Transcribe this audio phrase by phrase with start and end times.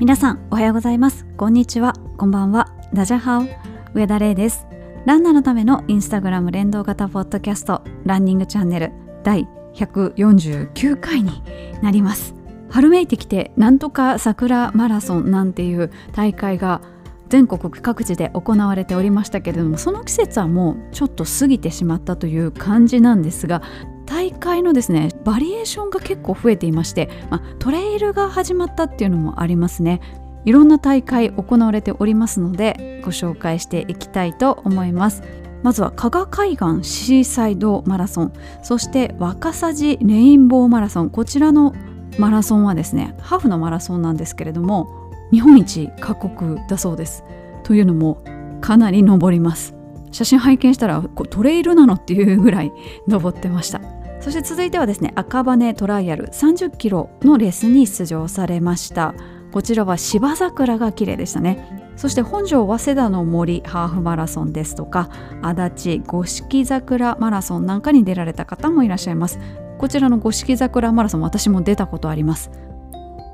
[0.00, 1.26] 皆さんおはようございます。
[1.36, 1.92] こんにちは。
[2.16, 2.74] こんばんは。
[2.94, 3.44] ダジャハオ。
[3.92, 4.66] 上田玲です。
[5.04, 7.82] ランナーのためのインスタグラム連動型ポッドキャスト。
[8.06, 8.92] ランニングチャンネル。
[9.24, 11.42] 第149回に
[11.82, 12.34] なります。
[12.70, 16.80] 春めいてきてなんとか桜マラソンなんていう大会が
[17.28, 23.62] 全国各地で行われておりましたけれどもその季節はもうちょっと過ぎてしまったという感じなんですが
[24.10, 30.00] 大会のですねバリエーションが結構増えていまして、まあ、トレイルが始まったっていうのもありますね。
[30.44, 35.22] いろんな大会行われておりますのでご紹介していきたいと思います。
[35.62, 38.32] まずは加賀海岸シーサイドマラソン
[38.62, 41.10] そして若狭寺レインボーマラソン。
[41.10, 41.72] こちらの
[42.18, 44.88] マラソンはですねハーフのマラソンなんですけれども
[45.30, 47.22] 日本一過酷だそうです。
[47.62, 48.24] というのも
[48.60, 49.76] かなり登ります。
[50.10, 52.72] 写真拝見したらこトレイルなのっていうぐらい
[53.06, 53.99] 登ってました。
[54.20, 59.14] そして続いてはですね赤羽トライアル30キロのレースに出場されました。
[59.50, 61.92] こちらは芝桜が綺麗でしたね。
[61.96, 65.10] そして本庄早稲田の森ハーフマラソンですとか
[65.42, 69.38] 足立五色桜マラソンなんかに出られた方もいらっしゃいます。
[69.78, 72.50] こちらの五色桜マラソン私も出たことあります。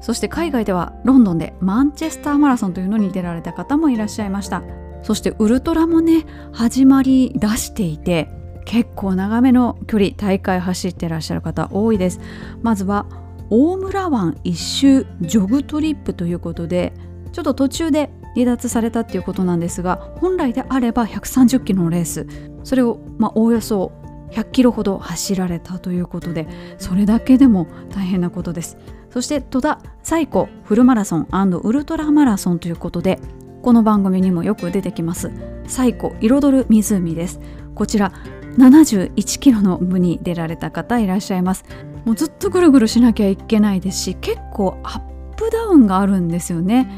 [0.01, 4.63] そして海外ではロンドンでマンチェスターマラソンというのに出られた方もいらっしゃいました。
[5.03, 8.29] そしてウルトラもね始まり出していて
[8.67, 12.21] 結構長めの距離大会走ってらっしゃる方多いです。
[12.63, 13.07] まずは
[13.49, 16.93] 大村湾一周ジョグトリップということで
[17.33, 22.27] ちょっと途中で離脱されたっていうことなんですが本来であれば130キロのレース。
[22.65, 23.93] それをまあおおよそ
[24.33, 28.77] 100キロほど走られたということでそれだけでも大変なことです。
[29.11, 31.29] そして戸田最古フルマラソン
[31.63, 33.21] ウルトラマラソンということで
[33.63, 35.31] この番組にもよく出てきます。
[35.69, 37.41] 最古彩る湖です。
[37.77, 38.13] こちら
[38.59, 41.65] 71キロの部に出られた方いらっしゃいます。
[42.05, 45.01] もうずっとぐるぐるしなきゃいけないですし結構アッ
[45.37, 46.89] プダウンがあるんですよね。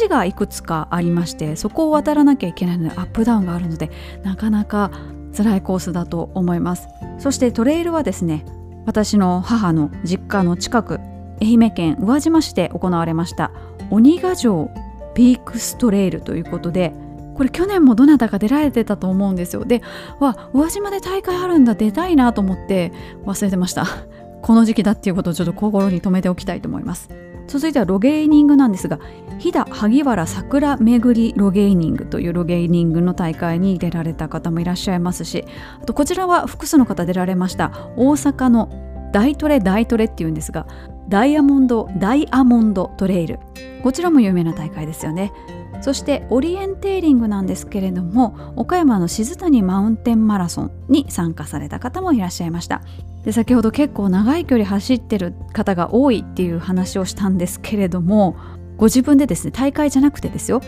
[0.00, 3.90] 橋がいくつかありましてそこを渡らなきゃいけないのでアップダウンがあるので
[4.22, 4.90] なかなか
[5.36, 6.88] 辛いコースだと思います。
[7.18, 8.44] そしてトレイルはですね
[8.86, 11.00] 私の母の実家の近く
[11.42, 13.52] 愛媛県宇和島市で行われました
[13.90, 14.70] 鬼ヶ城
[15.14, 16.92] ピークストレイルということで
[17.36, 19.64] これ去年もどなたか出られてたと思うんですよ。
[19.64, 19.82] で
[20.20, 22.92] わ宇和島で大会あるんだ出たいなと思って
[23.24, 23.86] 忘れてました。
[24.42, 27.10] この時期だっていうことをちょっと心に留めておきたいと思います。
[27.46, 28.98] 続いてはロゲーニングなんですが
[29.38, 35.44] 飛騨萩原桜巡りロゲーニングというロゲーニングの大会に出られた方もいらっしゃいますし
[35.80, 37.70] あとこちらは複数の方出られました。
[37.96, 38.68] 大阪の
[39.12, 40.66] 大トレ大トレっていうんですが
[41.08, 43.38] ダイヤモンドダイヤモンドトレイル。
[43.82, 45.32] こちらも有名な大会ですよね。
[45.80, 52.82] そしてオリエンテーリングなんですけれども岡山の静谷マウンテンマラソンに参加された方もいらっしゃいました。
[53.24, 58.36] で先ほど結構長い距離走ってる方が多いっていう話をしたんですけれども
[58.76, 60.60] ご自分でですね大会じゃなくてですよ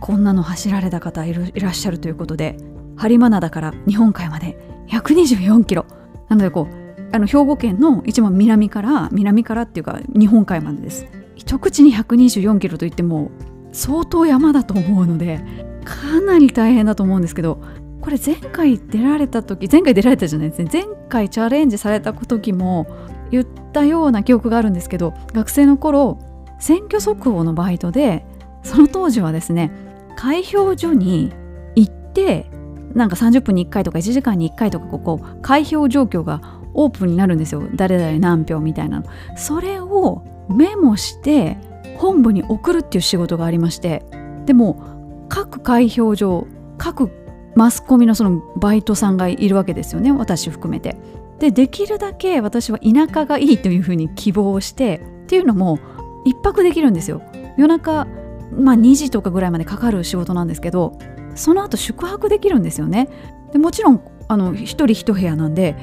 [0.00, 2.56] こんなの走られた方いらっしゃるということで
[2.96, 4.56] 播磨灘から日本海まで
[4.88, 5.86] 124キロ。
[6.28, 6.80] なのでこう
[7.12, 11.06] あの兵庫県の一番南から南からっていうか日本海までです。
[11.34, 13.30] 一口に124キロといっても
[13.72, 15.40] 相当山だと思うので
[15.84, 17.60] かなり大変だと思うんですけど
[18.00, 20.70] これ前回出られた時前回出られたじゃないですね。
[20.72, 22.86] 前回チャレンジされた時も
[23.30, 26.18] 言ったような記憶があるんですけど学生の頃
[26.58, 28.24] 選挙速報のバイトで
[28.62, 29.70] その当時はですね
[30.16, 31.32] 開票所に
[31.76, 32.50] 行って
[32.94, 37.62] なんか30分に1回とか1時間に1回とかここ開票状況がオープンになるんですよ。
[37.74, 39.06] 誰々何票みたいなの。
[39.36, 41.58] それをメモして
[42.00, 44.02] 本部に送るっていう仕事がありまして
[44.46, 46.46] でも各開票所
[46.78, 47.10] 各
[47.54, 50.96] マスコミのそのバイトさんがいるわけですよね私含めて。
[51.38, 55.78] でできるだけ私は田舎がいいというふうに希望してっていうのも
[56.26, 57.22] 1泊できるんですよ。
[57.56, 58.06] 夜中、
[58.52, 60.98] まあ、2時とかぐらいまでかかる仕事なんですけど
[61.34, 63.08] その後宿泊できるんですよね。
[63.52, 65.76] でもちろんあの1人1部屋なんで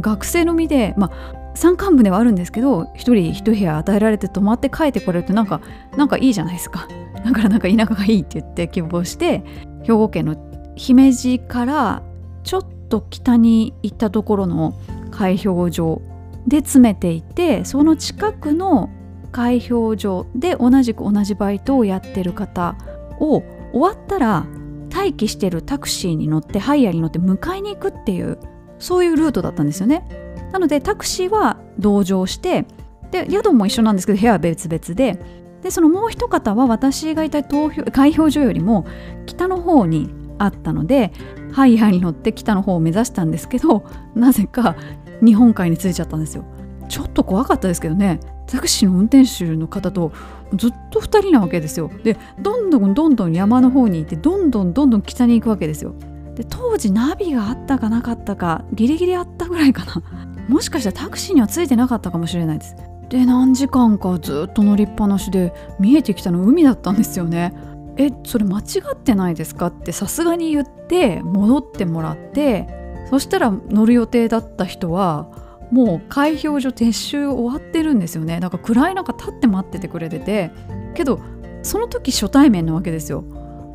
[0.00, 5.60] 学生の身で、まあ、山間部ではあるんですけど1人1部屋与えられて泊まって帰ってこれるとなんか
[5.96, 6.88] なんかいいじゃないですか。
[7.24, 9.42] だからなんか田舎がいいって言って希望して
[9.82, 10.36] 兵庫県の
[10.76, 12.02] 姫路から
[12.42, 14.74] ちょっと北に行ったところの
[15.10, 16.02] 開票所
[16.46, 18.90] で詰めていてその近くの
[19.32, 22.76] 開票所で同じく同じバイトをやってる方
[23.18, 23.42] を
[23.72, 24.46] 終わったら
[24.94, 28.38] 待機してるタクシーに乗ってハイヤーに乗って迎えに行くっていう
[28.78, 30.23] そういうルートだったんですよね。
[30.54, 32.64] なのでタクシーは同乗して
[33.10, 35.18] で宿も一緒なんですけど部屋は別々で
[35.62, 38.86] でそのもう一方は私がいた投票開票所よりも
[39.26, 41.12] 北の方にあったので
[41.52, 43.84] ハイヤーに乗って北の方を目指したんですけど
[44.14, 44.76] なぜか
[45.24, 46.44] 日本海に着いちゃったんですよ。
[46.88, 48.20] ちょっと怖かったですけどね。
[48.46, 50.12] タクシーの運転手の方と
[50.54, 51.90] ずっと2人なわけですよ。
[52.04, 55.94] でどんどんどんどん山の方に行ってどんどんどんどん北に行くわけですよ。
[56.36, 60.33] で当時ナビがあったかなかったかギリギリあったぐらいかな。
[60.48, 62.76] もしかしたらタクシーにはついてなかったかもしれないです。
[63.08, 67.54] で何時間かずっと乗りっぱなしで見えてきたの海だったんですよね。
[67.96, 68.62] えそれ間違
[68.92, 69.66] ってないですか？
[69.66, 72.66] ってさすがに言って戻ってもらって
[73.10, 75.28] そしたら乗る予定だった人は
[75.70, 78.40] もう開票所撤収終わってるんですよね。
[78.40, 80.50] だから暗い中立って待っててくれてて。
[80.94, 81.20] けど
[81.62, 83.24] その時初対面なわけですよ。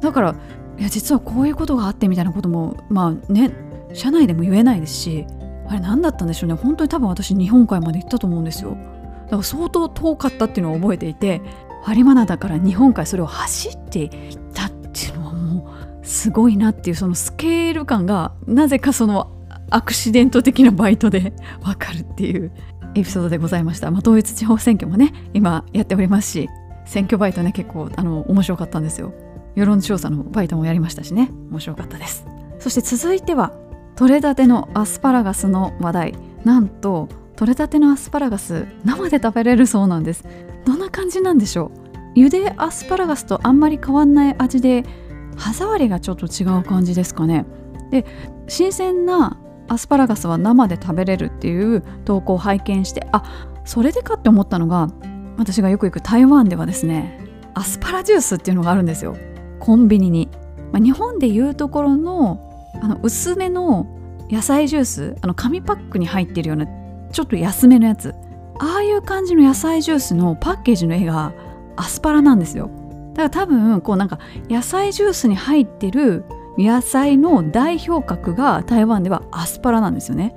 [0.02, 0.36] だから
[0.78, 3.52] いや実はこういうことがあってみたいなこともまあね
[3.94, 5.26] 社内でも言えないですし
[5.70, 6.56] あれ何だったんでしょうね。
[6.56, 8.76] 本当に多分私日本海まで行ったと思うんですよ。
[9.26, 11.42] だから相当遠かったっていうのを覚えていて
[11.86, 14.10] 播磨だから日本海それを走っていっ
[14.54, 15.72] たっていうのはも
[16.02, 19.32] うすごいなっていうそのスケール感がなぜかその
[19.70, 22.52] アクシデント的なバイトで わかるっていう
[22.96, 26.50] エピソードでございました、まあ、統一地方選挙もね今やっておりますし
[26.86, 29.14] 選挙バイトね結構あの面白かったんですよ。
[29.56, 31.30] 世論調査のバイトもやりましたしね。
[31.52, 32.26] 面白かったです。
[32.60, 33.52] そして続いては
[34.00, 36.14] 取れたてのアスパラガスの話題。
[36.46, 38.66] なんと取れたてのアスパラガス。
[38.86, 40.24] 生で食べれるそうなんです。
[40.66, 41.70] どんな感じなんでしょ
[42.16, 42.18] う。
[42.18, 44.86] 茹でアスパラガスとあんまり変わんない味で
[45.36, 47.46] 歯触りがちょっと違う感じですかね。
[47.92, 48.06] で
[48.48, 49.38] 新鮮な
[49.68, 54.88] アスパラガスは生で食べれるっていう投稿を拝見してあそれでかって思ったのが
[55.38, 57.20] 私がよく行く台湾ではですね
[57.54, 59.18] アスパラジュースっていうのがあるんですよ。
[59.60, 60.30] コンビニに、
[60.72, 62.49] まあ、日本でいうところの
[62.82, 63.88] あの薄めの
[64.30, 66.68] 野菜ジュースあの紙パックに入ってるような
[67.12, 68.14] ちょっと安めのやつ。
[68.62, 71.34] ああいう感じの野菜ジュースのパッケージの絵が
[71.78, 72.70] アスパラなんですよ。
[73.14, 76.26] だから多分こうなんか野菜ジュースに入ってる
[76.58, 80.36] 野菜の代表格が台湾ではアスパラなんですよね。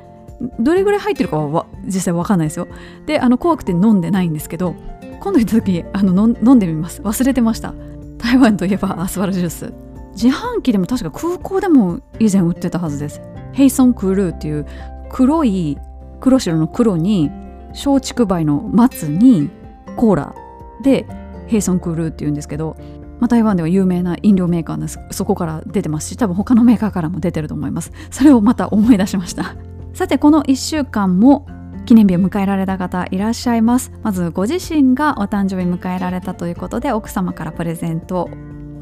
[0.58, 2.68] どれぐらい入ってるかは実際わかんないですよ。
[3.06, 4.74] であの怖くて飲んでないんですけど
[5.20, 7.02] 今度行った時あの飲んでみます。
[7.02, 7.74] 忘れてました。
[8.18, 9.72] 台湾といえばアスパラジュース。
[10.12, 13.20] 自販機でも確か空港でも以前売ってたはずです。
[13.52, 14.66] ヘイソンクルーっていう
[15.10, 15.78] 黒い
[16.20, 17.30] 黒白の黒に
[17.70, 19.50] 松竹梅の松に
[19.96, 20.34] コーラ
[20.82, 21.06] で
[21.46, 22.76] ヘイソンクールっていうんですけど、
[23.18, 26.08] まあ、台湾では有名な飲料メーカーですそこから出てます。
[26.08, 27.92] し多分他のメーカーからも出てると思います。
[28.10, 29.56] それをまた思い出しました。
[29.94, 31.46] さてこの1週間も
[31.84, 33.92] 記念日を迎えられた方いらっしゃいます。
[34.02, 38.28] まずご自身がお誕生日迎えられたということで奥様からプレゼント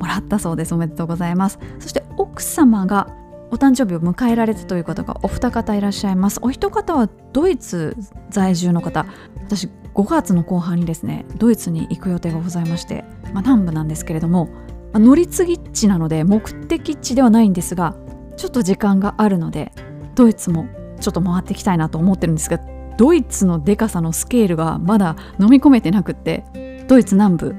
[0.00, 0.74] もらったそうです。
[0.74, 1.58] おめでとうございます。
[1.78, 3.08] そして奥様が
[3.52, 6.40] お誕生日を迎えられたという方がお二方いらっしゃいます。
[6.42, 7.96] お一方はドイツ
[8.30, 9.06] 在住の方。
[9.44, 13.04] 私5月の後半にですねドイツに行く予定がございまして、
[13.34, 14.46] まあ、南部なんですけれども、
[14.92, 17.96] まあ、乗り継ぎ地なので目的地ではないんですが
[18.36, 19.72] ちょっと時間があるので
[20.14, 20.68] ドイツも
[21.00, 22.60] ちょっと回っていきたいなと思ってるんですが
[22.96, 27.54] ドイツのでかさのスケールがまだ飲み込めてなくってドイツ南部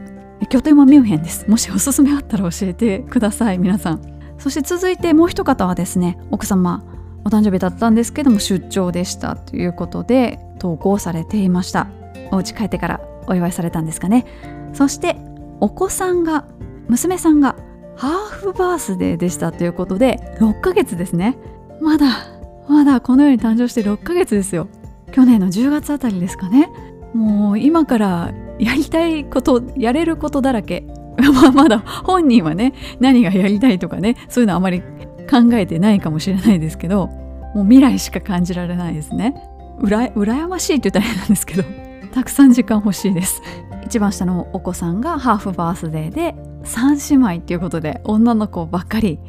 [0.47, 1.49] 拠点はミュンヘンです。
[1.49, 4.01] もしおすすめあったら教えてください皆さん。
[4.37, 6.83] そして続いてもう一方はですね奥様
[7.23, 11.87] お誕生日だったんですけども出張でしたということで投稿されていました。
[12.31, 14.25] お家帰ってからお祝いされたんですかね。
[14.73, 15.15] そして
[15.59, 16.45] お子さんが
[16.87, 17.55] 娘さんが
[17.95, 21.37] ハーフバースデーでしたということで6ヶ月ですね。
[21.81, 22.27] まだ
[22.67, 24.67] まだこの世に誕生して6ヶ月ですよ。
[25.11, 26.69] 去年の10月あたりですかね。
[27.13, 30.83] もう今からやりたいことやれることだらけ。
[31.33, 34.81] まあまだ本人はね何がやりたいとかねそういうのあまり
[35.29, 37.07] 考えてないかもしれないですけど
[37.53, 39.35] もう未来しか感じられないですね。
[39.81, 41.63] うら羨ましいって言ったら変なんですけど
[42.13, 43.41] たくさん時間欲しいです。
[43.85, 49.19] 一番下のお子さんがハーフバースデーで3姉妹っていうことで女の子ばっかり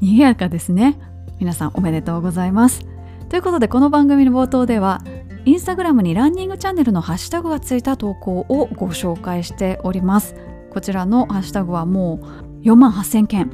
[0.00, 0.98] 賑やかですね。
[1.40, 2.86] 皆さんおめでとうございます。
[3.28, 5.02] ということでこの番組の冒頭では
[5.44, 10.36] インスタグラムにランニングチャンネルのハッシュタグがついた投稿をご紹介しております。
[10.70, 12.20] こちらのハッシュタグはも
[12.62, 13.50] う4万8000件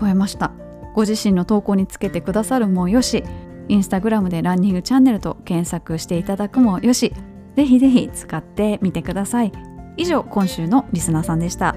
[0.00, 0.52] 超えました。
[0.94, 3.24] ご自身の投稿につけてくださるもよし。
[3.68, 7.12] インスタグラムでランニングチャンネルと検索していただくもよし。
[7.56, 9.52] ぜひぜひ使ってみてください。
[9.96, 11.74] 以上今週のリスナーさんでした。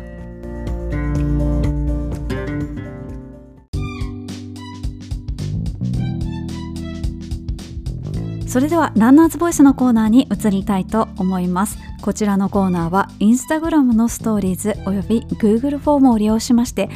[8.55, 11.77] それではランナーズボイスのコーナーに移りたいと思います。
[12.01, 16.89] こちらのコーナーはインスタグラムのストーリーズおよび Google フォームを利用しまして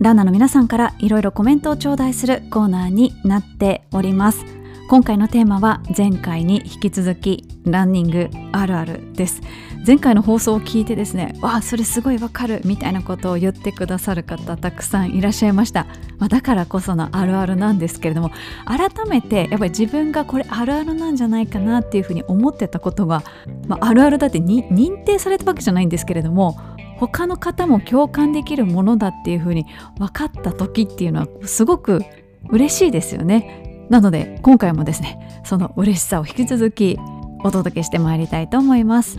[0.00, 4.61] ランナーの皆さんからいろいろコメントを頂戴するコーナーになっております。
[4.88, 9.40] 今回のテーマは前回に引き続きランニングあるあるです。
[9.84, 15.86] 前回の放送を聞いてですねわあそれすごいわかるみたいなことを言ってくださる方たくさんいらっしゃいました、
[16.18, 18.30] まあ、だからこそのあるあるなんですけれども
[18.64, 23.24] 改めてやっぱり自分がこれあるあるなんじゃないかなっていうふうに思ってたことが、
[23.66, 26.56] まあ、あるあるだって認定されたわけじゃないんですけれども
[26.98, 29.66] 他の方も共感できるものだっていうふうに
[29.98, 32.02] 分かった時っていうのはすごく
[32.50, 33.71] 嬉しいですよね。
[33.92, 36.98] なので今回もですねその嬉しさを引き続き
[37.44, 39.18] お届けしてまいりたいと思います。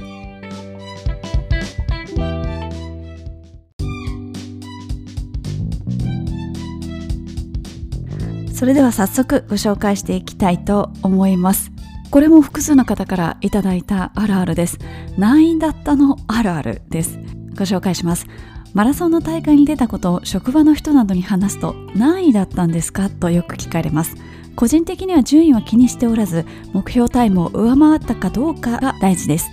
[8.51, 11.71] それでは早速ご紹介していきたいと思います。
[12.09, 14.79] これも複数の方からいただいたあるあるです。
[15.19, 17.19] 何位だったのあるあるです。
[17.51, 18.25] ご紹介します。
[18.73, 23.11] マラソンの大会に出たことを職場の人などに話すと何位だったんですか？
[23.11, 24.15] とよく聞かれます。
[24.55, 29.49] 個人的には順位は気にしておらず目標タイムを上回ったかどうかが大事です。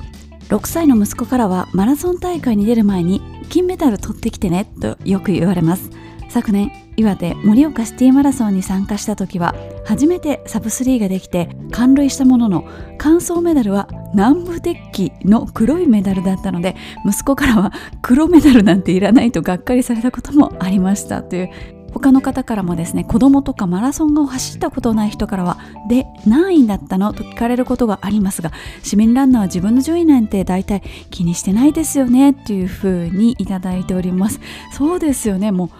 [0.49, 5.91] 6歳の息子からはマラソン大会に出る前に金メダル取ってきてねとよく言われます。
[6.31, 9.55] 昨年岩手盛岡シティマラソンに参加した時は
[9.85, 21.51] 初めてサブ3ができて完塁したものの完走メダルは南部鉄器の黒いメダルだったので息子からは黒メダルなんていらないとがっかりされたこともありましたという
[21.93, 27.13] 他の方からもですね子供とかマラソンを走ったことない人からはで何位だったの？
[27.13, 32.31] と聞かれることがありますが市民ランナーは自分の順位なんて大体気にしてないですよね？
[32.31, 34.41] っていうふうにいただいております。
[34.73, 35.53] そうですよね。
[35.53, 35.71] もう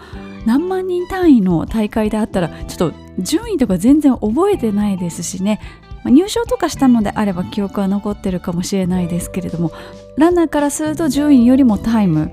[0.45, 5.59] 何万人単位の大会であったらちょっと順位とか全然覚えてないですしね。
[6.03, 9.71] 入賞とかしたのであれば記憶は残ってるかもしれないですけれども
[10.17, 12.31] ランナーからすると順位よりもタイム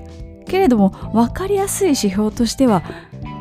[0.49, 2.83] けれども分かりやすい指標としては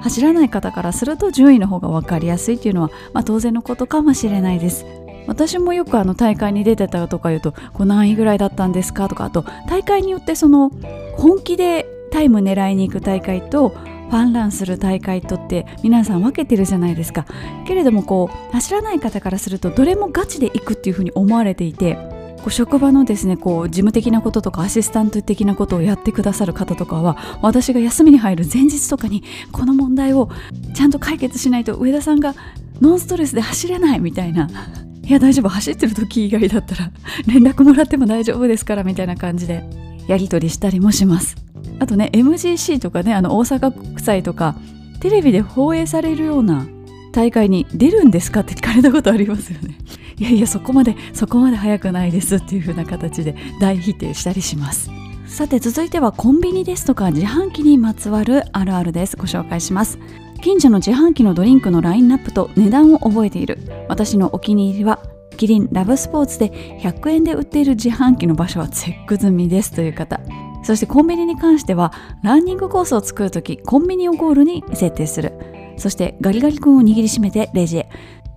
[0.03, 4.87] 走らない方からすると順位の方が分かりやすいっていうのは、まあ、当然のことかもしれないです。
[5.27, 9.09] 私もよくあの大会に出てたとか言うとこう何位ぐらいだったんですか？
[9.09, 10.71] とかあと大会によってその
[11.17, 17.27] 本気でタイム狙いに行く大会とファンランする大会とって皆さん分けてるじゃないですか。
[17.67, 21.99] けれどもこう走らない方からするとどれもガチで行くっていうふうに思われていて
[22.39, 30.31] こう職場のですねこう事務的なこととかアシスタント的なことをやってくださる方とかは私が休みに入る前日とかにこの問題を
[30.75, 32.35] ちゃんと解決しないと上田さんが
[32.81, 34.49] ノンストレスで走れないみたいな
[35.03, 36.91] いや大丈夫走ってる時以外だったら
[37.27, 39.65] 連絡もらっても大丈夫ですからみたいな感じで
[40.07, 41.37] やり取りしたりもします。
[41.81, 44.57] あとね MGC とかねあの大阪国際とか
[45.01, 46.67] テレビで放映されるような
[47.13, 49.79] 大会に出るんですかって聞かれたことありますよね。
[50.19, 54.91] いやいやそこまでそこまで早くないですっていう風な形で大否定したりします。
[55.27, 59.17] さて続いてはコンビニですとか自販機にまつわるあるあるです。
[59.17, 59.99] ご紹介します。
[60.41, 63.59] 近所の自販機のドリンクのラインナップと値段を覚えている。
[63.89, 65.01] 私のお気に入りは
[65.37, 69.73] キリンラブスポーツで100円で売っている自販機の場所はチェック済みです。
[69.73, 70.21] という方。
[70.63, 75.58] そしてコンビニに関してはランニングコースを作るときコンビニをゴールに設定する。
[75.79, 77.89] そしてガリガリ君を握りしめてレジへ。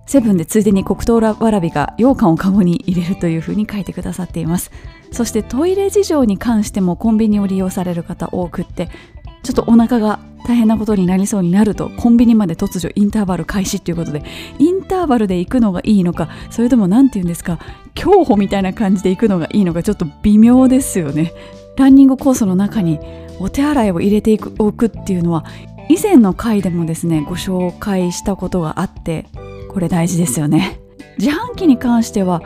[0.04, 4.70] セブンでついでに黒糖わらびが羊羹をカゴに入れるというふうに書いてくださっています。
[5.12, 8.88] そしてトイレ事情に関してもコンビニを利用される方多くって
[9.42, 14.22] ちょっとお腹が大変なことになりそうになるとコンビニまで突如インターバル開始ということで
[14.58, 17.58] インターバルで行くのがいいのかそれとも何て言うんですか
[17.94, 21.32] 競歩みたいな感じで行くのがいいのかちょっと微妙ですよね。
[21.76, 22.98] ランニングコースの中に
[23.40, 25.44] お手洗いを入れておくっていうのは
[25.92, 29.26] 以前の回でもですねご紹介したことがあって
[29.68, 30.80] これ大事ですよね。
[31.18, 32.42] 自販機に関しては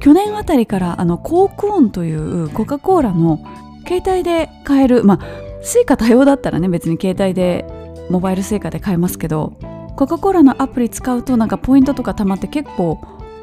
[0.00, 3.38] 去年あたりからあの Coke ON というコカ・コーラの
[3.86, 5.26] 携帯で買えるまあ
[5.62, 7.64] Suica 対応だったらね別に携帯で
[8.10, 9.56] モバイルスイカで買えますけど
[9.94, 13.00] コカ・コーラのアプリ使うとなんかポイントとか貯まって結構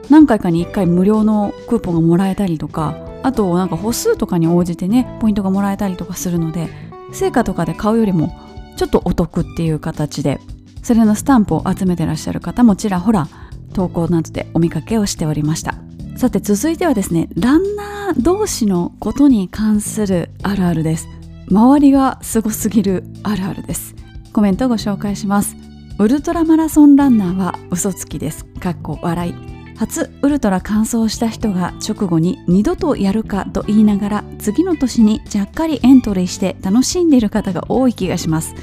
[0.10, 6.68] 何回かに1回無料のクーポンがもらえたりとかあとなんか歩数とかに応じてねポイントがもらえたりとかするので
[7.14, 8.45] 成果とかで買うよりも
[8.76, 10.40] ちょっとお得っていう形で
[10.84, 13.28] それのスタンプを集めてらっしゃる方もちらほら
[13.74, 15.76] 投稿などでお見かけをしておりました。
[16.18, 21.10] さて続いてはですねランナー同士のことに関するあるあるです。
[21.52, 23.96] 周りがすごすぎるあるあるです。
[24.32, 25.56] コメントをご紹介します。
[26.00, 28.46] ウルトラマラソンランナーは嘘つきです。
[28.46, 29.55] かっこ笑い。
[29.78, 38.56] 初ウルトラ完走した人が直後に二度とやるかと言いながら次の年にちゃっかりエントリーして楽しんでいる方が多い気がします。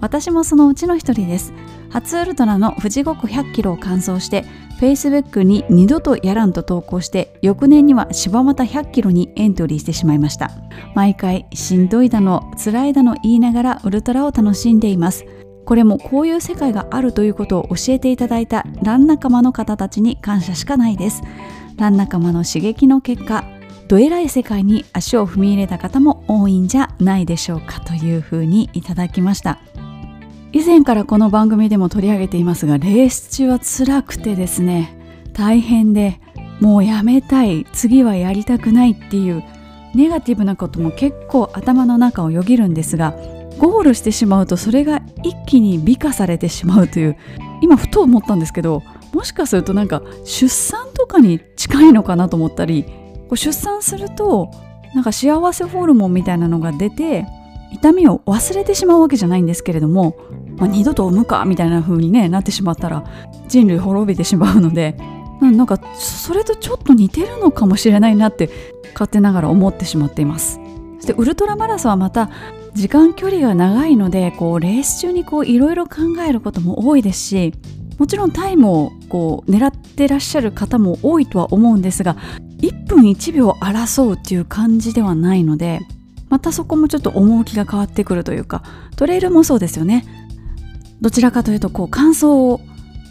[0.00, 1.54] 私もそのうちの一人です。
[1.90, 4.44] 初ウルトラの富士五湖100キロを完走して
[4.80, 10.50] Facebook に二度とやらんと投稿して翌年には柴又100キロにエントリーしてしまいました。
[10.94, 15.24] 毎回しんどいだの辛いだの言いながらウルトラを楽しんでいます。
[15.66, 21.22] これもこういう世界があるということを教えていただいたラン仲間の方たちに感謝しかないです。
[21.76, 23.44] ラン仲間の刺激の結果
[23.88, 29.58] どえらい世界に足を踏み入れた方も多いんじゃないでしょうかというふうにいただきました。
[30.52, 34.96] 以前からこの番組でも取り上げていますがレース中は辛くてですね
[35.34, 36.18] 大変で
[36.60, 39.44] もうやめたい次はやりたくないっていう
[39.94, 43.12] ネガティブなことも結構頭の中をよぎるんですが
[43.58, 47.16] ゴールしてしまうとそれが一気に美化されてしまうという
[47.60, 54.50] 今ふと思ったんですけどもしかするとなんか出産とかに近いのかなと思ったりこう出産すると
[54.94, 57.26] なんか幸せホルモンみたいなのが出て
[57.72, 60.16] 痛みを忘れてしまうわけじゃないんですけれども、
[60.56, 63.04] まあ、二度と産むかみたいな風に、ね、なってしまったら
[63.48, 64.96] 人類滅びてしまうので
[65.40, 68.48] なんかそれとちょっと似てるのかもしれないなって
[68.94, 70.58] 勝手ながら思ってしまっています。
[70.96, 72.30] そしてウルトラマラソンはまた
[72.76, 77.54] 時間距離が長いのでこうレース中にいろいろ考えることも多いですし
[77.98, 82.16] もちろんタイムをこう狙ってらっしゃる方も多いとは思うんですが
[82.60, 85.80] 1分1秒争うっていう感じではないので
[86.28, 88.62] またそこもちょっと趣が変わってくるというか
[88.96, 90.04] トレイルもそうですよね。
[91.00, 92.60] どちらかというとこう完走を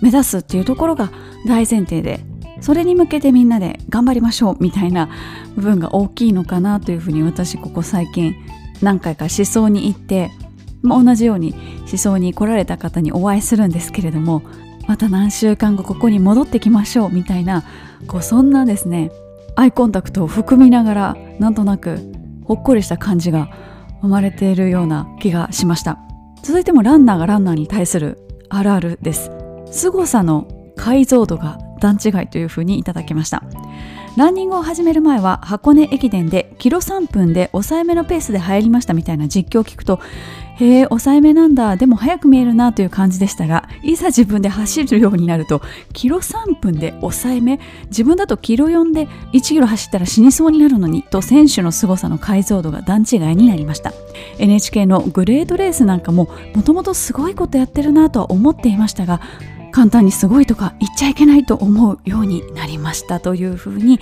[0.01, 1.12] 目指すっていうところが
[1.48, 2.19] 大前提で
[2.62, 5.10] それに向けてみんなで頑張りましょうみたいな
[5.55, 8.36] 部分が大きいのかなというふうに私ここ最近
[8.82, 10.32] 何回か思想に行って、
[10.82, 11.53] まあ、同じように
[11.88, 14.44] 思想に来られた方にお会いするんですけれども
[14.88, 17.63] また何週間後ここに戻ってきましょうみたいな
[18.08, 19.12] こうそんなですね
[19.55, 22.00] アイコンタクトを含みながらなんとなく
[22.44, 23.50] ほっこりした感じが
[24.01, 25.98] 生まれているような気がしました。
[26.44, 29.32] 続いてもランナーがランナーに対するあるあるです。
[29.72, 33.44] 凄さの解像度が段違いというふうにいただきました。
[34.15, 40.00] ランニングを始める前は箱根駅伝でキロ3分で抑えめのペースで入りましたみたいな実況を聞くと
[40.57, 41.75] へえ抑えめなんだ。
[41.75, 53.91] でも早く見えるなという感じでしたがいざ自分で走るようになるとキロ3分で抑えめ自分だとキロ4で1キロ走ったら死にそうになるのにと選手の凄さの解像度が段違いになりました。
[54.39, 59.19] NHK のグレートレースなんかももともとすごいことやってるなとは思っていましたが
[59.75, 64.00] 簡単にすごいとか言っちゃいけないと思うようになりましたというふうにい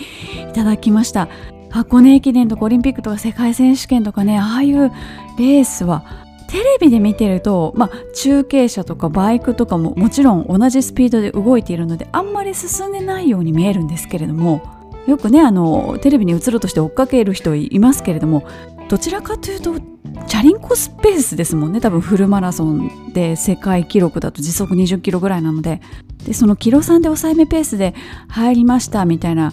[0.54, 1.28] ただきました。
[1.72, 4.92] 箱根駅伝とかオリンピックとか世界選手権とかねああいう
[5.40, 6.06] レースは
[6.48, 14.62] テレビで見てると、まあ、中継車とかバイクとかももちろん同じスピードで動いているのであんまり進んでないように見えるんですけれども
[15.08, 18.48] よくねあのテレビに映るとして追っかける人いますけれども
[18.90, 19.93] どちらかというと
[20.28, 21.82] チャリンコスペースですもんね。
[21.82, 25.82] 多分フルマラソンで世界記録だと時速20キロぐらいなので。
[26.26, 27.94] でそのキロ3で抑えめペースで
[28.30, 29.52] 入りましたみたいな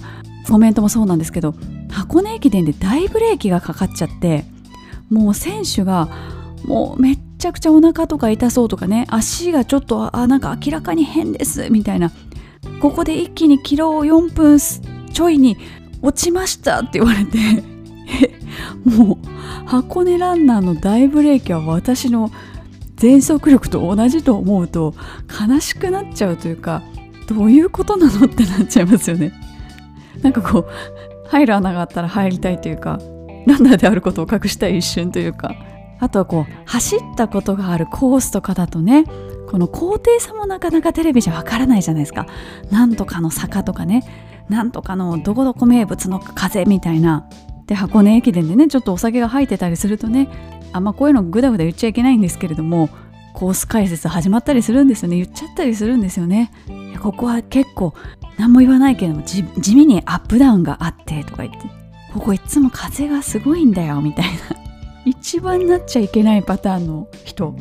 [0.49, 1.55] コメントもそうなんですけど
[1.91, 4.45] 箱根駅伝で大ブレーキがかかっちゃって
[5.09, 6.09] もう選手が
[6.65, 12.13] もうめっちゃくちゃお腹とか痛そうとかね足がちょっとあなんか明らかに変ですみたいな。
[12.81, 15.57] ここで一気にキロを4分ちょいに
[16.03, 17.39] 落ちましたって言われて。
[18.85, 22.31] もう箱根ランナーの大ブレーキは私の
[22.97, 24.95] 全速力と同じと思うと
[25.49, 26.83] 悲しくなっちゃうというか
[27.27, 29.33] どういうことなのってなっちゃいますよね。
[30.23, 30.67] なんかこう
[31.29, 33.01] 入る穴があったら入りたいというか
[33.47, 35.55] ランナーであることを隠したい一瞬というか。
[36.03, 39.05] あとはこう走ったことがあるコースとかだとね
[39.51, 42.27] この高低差もなかなかテレビじゃわからないじゃないですか。
[42.71, 44.03] なんとかの坂とかね
[44.49, 47.29] なんとかのどこどこ名物の風みたいな
[47.71, 50.29] で箱根駅伝でねちょっとお酒が入ってたりするとね
[50.73, 52.91] あんまこういうのグダグダ言っちゃいけないんですけれども
[53.33, 55.17] コース解説始まったりするんですよね。
[55.17, 56.51] 言っちゃったりするんですよね。
[57.01, 57.95] ここは結構
[58.39, 61.61] 何も言わないけども地味にアップダウンがあってとか言って。
[62.13, 64.33] ここいつも風がすごいんだよみたいな。
[65.07, 67.55] 一番なっちゃいけないパターンの人。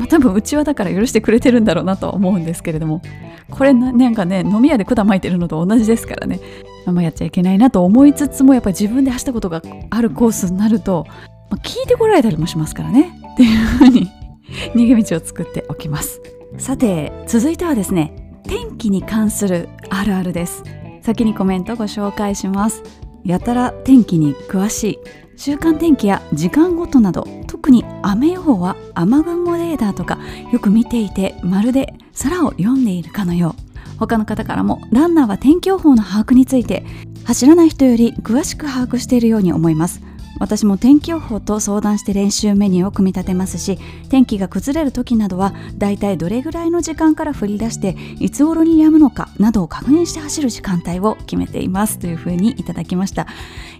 [0.00, 3.02] まあ、多分うちはだから許してくれてるんだろうなとは思うんですけれども。
[3.50, 6.40] これなんかね飲み屋で管巻いてるのと同じですからね。
[6.86, 9.60] あんまやっちゃいけないなと思いつつもやっぱり自分で走ったことが
[9.90, 11.04] あるコースになると、
[11.50, 13.12] まあ、聞いてこられたりもしますからね。
[13.34, 14.10] っていうふうに
[14.74, 16.22] 逃げ道を作っておきます。
[16.56, 20.64] さて続いてはですね天気に関するあるあるです。
[21.02, 22.82] 先にコメントご紹介します。
[23.24, 24.98] やたら天気に詳しい
[25.42, 30.18] 週間天気や時間ごとなど特に雨予報は雨雲レーダーとか
[30.52, 33.98] よく見ていてまるで空を読んでいるかのよう。
[33.98, 36.84] 他の方からもランナーは天気予報の把握について
[37.24, 40.02] 走らない人より詳しく把握しているように思います。
[40.40, 52.00] 私も天気予報と相談して練習メニューを組み立てますし天気が崩れる時などはだいたいどれぐらいの時間から降り出していつ頃に止むのかなどを確認して走る時間帯を決めています。
[52.00, 53.26] というふうにいただきました。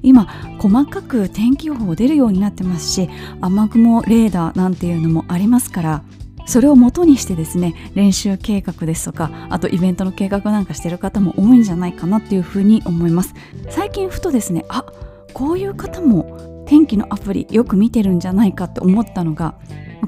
[0.03, 0.27] 今
[0.59, 3.09] 細かく天気予報出るようになってますし
[3.41, 6.03] 雨雲レーダーなんていうのもありますから
[6.47, 13.35] それを元にしてですね練習計画ですとかあとイベントの計画なんかしてる方も多いんじゃないかなっていうふうに思います。
[13.69, 14.85] 最近ふとですねあ
[15.33, 19.55] こういう方も天気のアプリよく見てるんじゃないかって思ったのが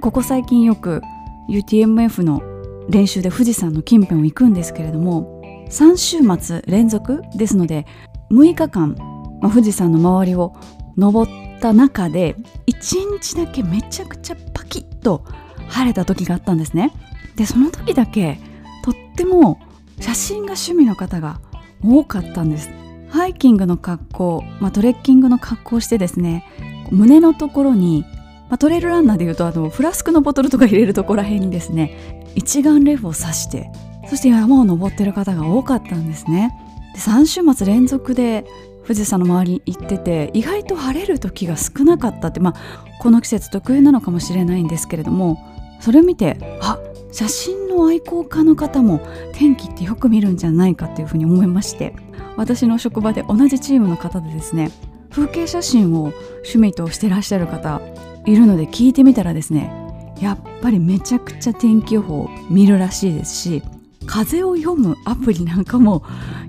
[0.00, 1.02] ここ最近よく
[1.48, 2.42] UTMF の
[2.88, 7.86] 練習で富士山の近辺を行くんですけれども3週末連続ですので
[8.30, 8.96] 6日間、
[9.40, 10.54] まあ、富士山の周りを
[10.96, 12.36] 登った中で
[12.66, 15.24] 1日だけめちゃくちゃパキッと
[15.68, 16.92] 晴れた時があったんですね。
[17.36, 18.38] でその時だけ
[18.84, 19.58] とっても
[20.00, 21.40] 写真が趣味の方が
[21.82, 22.81] 多かったんです。
[23.12, 26.46] ハイキングの格好、まあ、トレッキングの格好をしてですね
[26.90, 28.06] 胸のところに、
[28.48, 33.70] まあ、トレイルランナーでいうとあのフラスクのボトルとか入れるところら辺にですね一眼レフを指して
[34.08, 36.52] そして山を登ってる方が多かったんですね。
[36.94, 38.46] で3週末連続で
[38.82, 45.38] 富士山の周りに行ってて意外と晴れる時が少なかったってまあこの季節特有なのかもしれないんですけれども
[45.80, 46.78] それを見てあ
[47.12, 49.00] 写真の愛好家の方も
[49.34, 51.94] 天気ってよく見るんじゃないかっていうふうに思いまして
[52.36, 54.70] 私の職場で同じチームの方でですね
[55.10, 57.80] 風景写真を趣味としてらっしゃる方
[58.26, 59.72] いるので聞いてみたらですね
[60.20, 63.62] やっぱりめちゃくちゃ天気予報を見るらしいですし
[64.06, 66.02] 風を読むアプリなんかも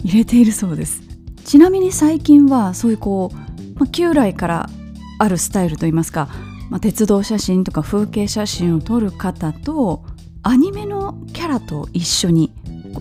[0.03, 1.03] 入れているそうです。
[1.45, 3.35] ちなみに最近はそういうこう、
[3.79, 4.69] まあ、旧来から
[5.19, 6.29] あるスタイルといいますか、
[6.69, 10.03] ま、鉄道写真とか風景写真を撮る方と
[10.43, 12.51] アニメのキャラと一緒に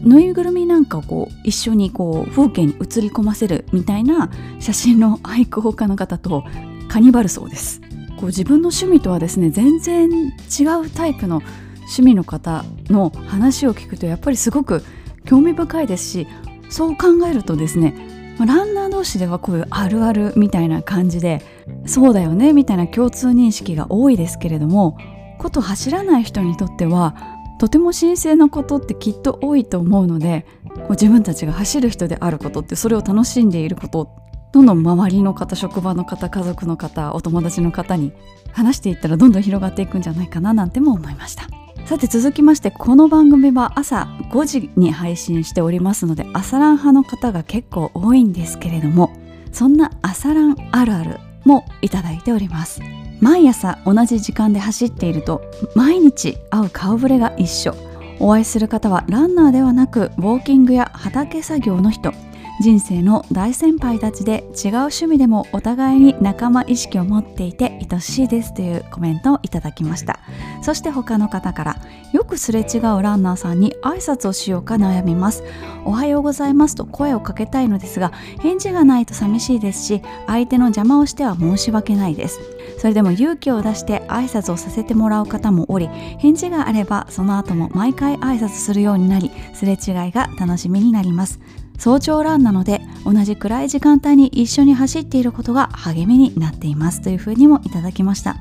[0.00, 6.44] ぬいぐるみなんかをこう一緒にこう風景に映り込ませるみたいな写真の愛好家の方と
[6.88, 7.80] カニバルそうです。
[8.16, 11.42] こう自分の趣味とはですね全然違うタイプの
[11.78, 14.84] 趣味の方の話を聞くとやっぱりすごく
[15.24, 16.26] 興味深いですし
[16.70, 17.94] そう考えるとですね
[18.38, 21.42] ランナー同士ではこういうあるあるみたいな感じで
[21.86, 24.96] そうだよねみたいな共通認識が多いですけれども
[25.38, 27.31] こと走らない人にとっては
[27.62, 30.46] とても神聖なことってきっと多いと思うので
[30.90, 34.10] 自分たちが走る人であることってそれを楽しんでいること
[34.52, 38.12] どんどん周りの方職場の方家族の方お友達の方に
[38.50, 41.44] 話していったらどんどん広がっていくんじゃないかななんても思いました。
[41.86, 49.12] さて続きましてこの番組は朝5時に配信しておりますので朝ラン派の方が結構多いんですけれども
[49.52, 52.80] そんな朝ランあるあるもいただいております
[53.22, 55.42] 毎朝同じ時間で走っていると
[55.76, 57.74] 毎日会う顔ぶれが一緒。
[58.18, 62.12] お会いする方はランナーではなくウォーキングや畑作業の人。
[62.60, 70.20] 人生の大先輩たちで違う趣味でもお互いに仲間意識を持っていて愛しいですというコメントをいただきました。
[70.62, 71.76] そして他の方から
[72.12, 75.42] よくすれ違うランナーさんに挨拶をしようか悩みます。
[75.84, 82.40] おはようございますと声をかけたいのですが返事がないと寂しいですし相手の邪魔をしては申し訳ないです。
[82.78, 85.88] それでも勇気を出して挨拶をさせてもらう方もおり
[86.18, 91.38] 返事があればその後も毎回挨拶するようになりすれ違いが楽しみになります
[91.82, 98.36] 早朝ランなので同じ暗い時間帯に一緒に走っていることが励みになっていますというふうにもいただきました。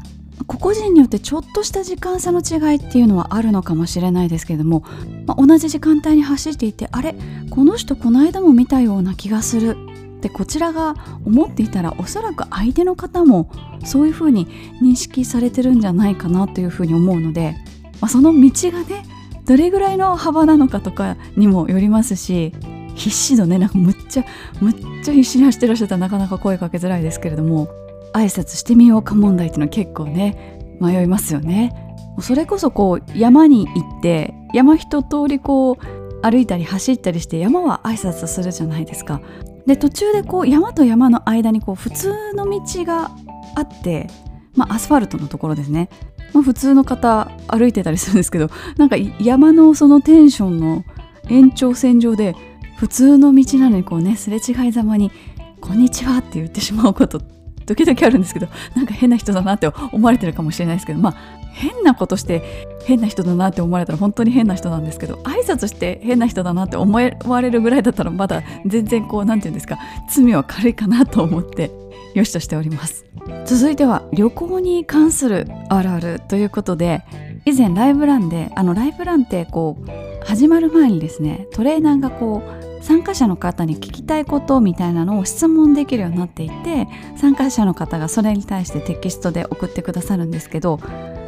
[0.45, 4.83] 個々人によってちょっとした時間差の違いっていうのはあるのかもしれないですけれども、
[5.25, 7.15] まあ、同じ時間帯に走っていてあれ
[7.49, 9.75] この人この間も見たような気がする
[10.17, 10.93] ってこちらが
[11.25, 13.51] 思っていたらおそらく相手の方も
[13.83, 14.45] そういうふうに
[14.83, 17.55] 認識されてるんじゃないかなというふうに思うので、
[18.01, 19.03] まあ、その道がね
[19.45, 22.53] どれぐらいの幅なのかとかにもよりますし
[22.95, 24.25] 必死度ねなんかむっちゃ
[24.59, 24.73] むっ
[25.03, 27.67] ちゃ必死に走ってらっしゃったらなかなか声かけづらいですけれども
[28.13, 31.73] 挨拶してみようか問題っていうのは結構ね迷いますよね。
[32.19, 39.21] それこそこう山に行って山一通りこう歩いたり走ったりして山は挨拶するじゃないですか。
[39.65, 43.11] で途中でこう山と山の間にこう普通の道が
[43.55, 44.07] あって
[44.55, 45.89] まあアスファルトのところですね。
[46.33, 50.83] まあ、普通の方歩いてたりするんですけどなんか山のそのテンションの
[51.29, 52.35] 延長線上で
[52.81, 55.11] 普通の道なのにこうねすれ違いざまに
[55.61, 57.21] 「こんにちは」って言ってしまうこと
[57.67, 61.15] 時々あるんですけどなんか変な人だなって思われてるかもしれないですけどまあ
[61.53, 62.41] 変なことして
[62.85, 69.77] 変な人だなって思われたら本当に変な人なんですけど挨拶して変な人だなって思われるぐらいだったらまだ全然こう何て言うんですか
[70.09, 71.69] 罪は軽いかなと思って
[72.15, 73.05] よしとしております。
[73.45, 77.03] 続いては旅行に関するあるあるということで
[77.45, 90.79] 以前ライブランであのライブランってこう始まる前にですねトレーナーがこう参加者の方に聞きたいことみたいなのを質問できるようになっていて参加者の方がそれに対してテキストで送ってくださるんですけど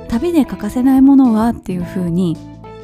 [0.09, 2.37] 旅で欠かせないものはっていうふうに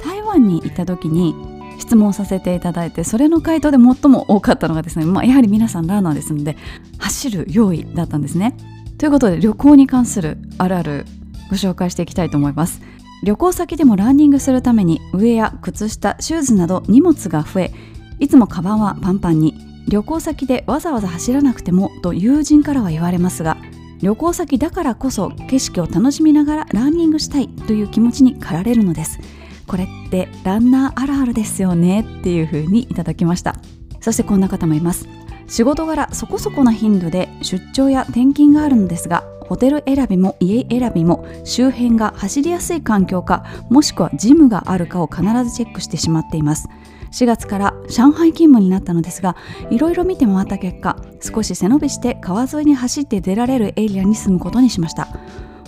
[0.03, 1.35] 台湾に行った時に
[1.79, 6.57] 質問させていただいてそれの回答で最も多かったのがですね、まあ、やはり皆さんランナーですので
[6.99, 8.55] 走る用意だったんですね。
[8.97, 11.05] ということで旅行に関するあるある
[11.49, 12.81] ご紹介していきたいと思います。
[13.23, 17.73] 旅行先でもランニングするために上や靴下シューズなど荷物が増え
[18.19, 19.55] いつもカバンはパンパンに
[19.87, 23.57] 旅行先でわざわざ走らなくてもと友人からは言われますが
[24.01, 29.19] 旅行先だからこそ景色を楽しみながらランニングしたいという気持ちに駆られるのです。
[29.67, 33.55] これってランナーあるあるですよねっていう風にいただきました。
[33.99, 35.07] そしてこんな方もいます。
[35.47, 46.69] 仕事柄そこそこな頻度で出張や転勤があるのですがホテル選びも家選びも周辺が走りやすい環境かもしくはジムがあるかを必ずチェックしてしまっています。
[47.11, 49.35] 4月から上海勤務になったのですが
[49.69, 55.07] いろいろ見て回った結果少し背伸びして川沿いに走って出られるエリアに住むことにしました。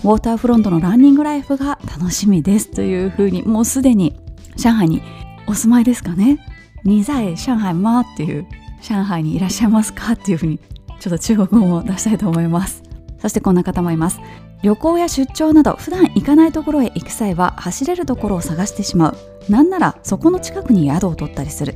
[0.04, 4.20] ウォーターフロントのランニングライフが楽しみですというふうにもうすでに
[4.56, 5.04] 上海に
[5.48, 6.40] お住まいですかね？
[6.84, 8.48] に在上海吗っていう
[8.82, 10.14] 上海にいらっしゃいますか？
[10.14, 10.60] っていうふうに
[11.00, 12.82] ちょっと中国語を出したいと思います。
[13.20, 14.20] そしてこんな方もいます。
[14.64, 19.18] 旅行や出張など普段行かないところへ行く際は走れるところを探してしまう。
[19.50, 21.76] なんならそこの近くに宿を取ったりする。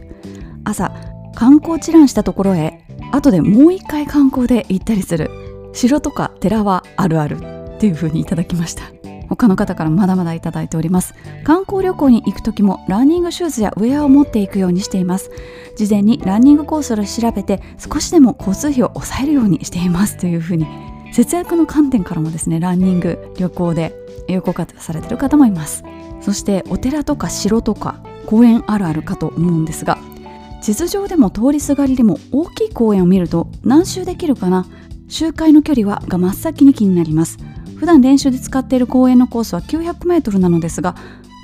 [0.63, 0.91] 朝
[1.35, 5.29] 観光地覧したところへ後でもう一回観光で行ったりする。
[5.73, 7.37] 城とか寺はあるある。
[7.75, 8.83] っていう風にいただきました。
[9.27, 11.13] 他の方からまだまだいただいております。
[11.43, 15.31] 観光旅行に行く時もランニングシューズやウェアを持っていくようにしています。
[15.75, 20.17] 事前にランニングコースを調べて少しでも交通費を抑えるようにしています。
[20.17, 20.67] という風に
[21.15, 23.95] 節約の観点からもですねランニング旅行で
[24.28, 25.86] 有効活用されている方もいます。
[26.19, 29.97] そしてお寺とか城とか公園あるあるかと思うんですが
[30.62, 34.65] 地図上でも通りすがりでも大きい公園を見ると何周できるかな？
[35.08, 37.38] 周回の距離はが真っ先に気になります。
[37.78, 40.95] 普段練習で使っている公園のコースは 900m なのですが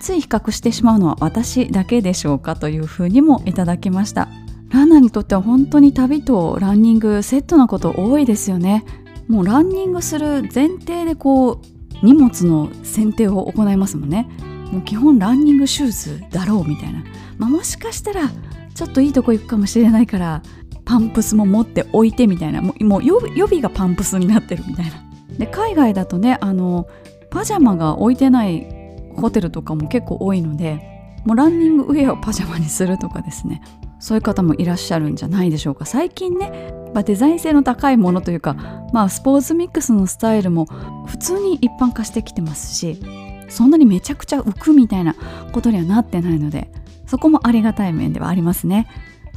[0.01, 4.27] つい比較してしまうのは私だけでしょうかというふうにもいただきました。
[4.69, 8.83] ランナーにとっては本当に旅とランニングセットなこと多いですよね。
[9.31, 14.29] もうランニングする前提でこう荷物の選定を行いますもんね。
[14.73, 17.03] もう基本ランニングシューズだろうみたいな、
[17.37, 18.29] まあ、もしかしたら
[18.73, 20.41] ちょっといいとこ行くかもしれないから
[20.83, 22.61] パンプスも持っておいてみたいな。
[22.61, 24.91] もうもう予備がパンプスになってるみたいな。
[25.37, 26.87] で海外だとねあの
[27.29, 28.67] パジャマが置いてない
[29.15, 30.81] ホテルとかも結構多いので
[31.25, 33.61] もうランニングウェアをパジャマにするとかですね。
[34.01, 35.85] そういう方もいらっしゃるんじゃないでしょうか。
[35.85, 38.55] 最近ね、まあ、デザイン性の高いものというか、
[38.91, 40.65] まあ、スポーツミックスのスタイルも
[41.05, 42.99] 普通に一般化してきてますし
[43.47, 45.15] そんなにめちゃくちゃ浮くみたいな
[45.51, 46.71] ことにはなってないので
[47.05, 48.87] そこもありがたい面ではありますね。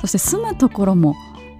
[0.00, 1.14] そして住むところも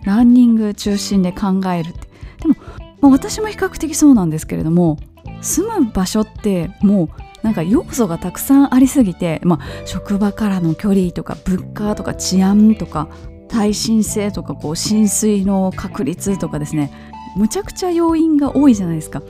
[0.05, 2.09] ランニング中心で考えるって。
[2.43, 2.55] でも、
[3.01, 4.99] まあ、私も比較的そうなんですけれども
[5.43, 7.09] 住む場所ってもう
[7.45, 13.07] なんか要素がたくさんありすぎて、まあ、職場からの距離とか物価とか治安とか
[13.49, 16.91] 耐震性とかこう浸水の確率とかですね。
[17.37, 19.23] むちゃくちゃ要因が多いじゃないですか。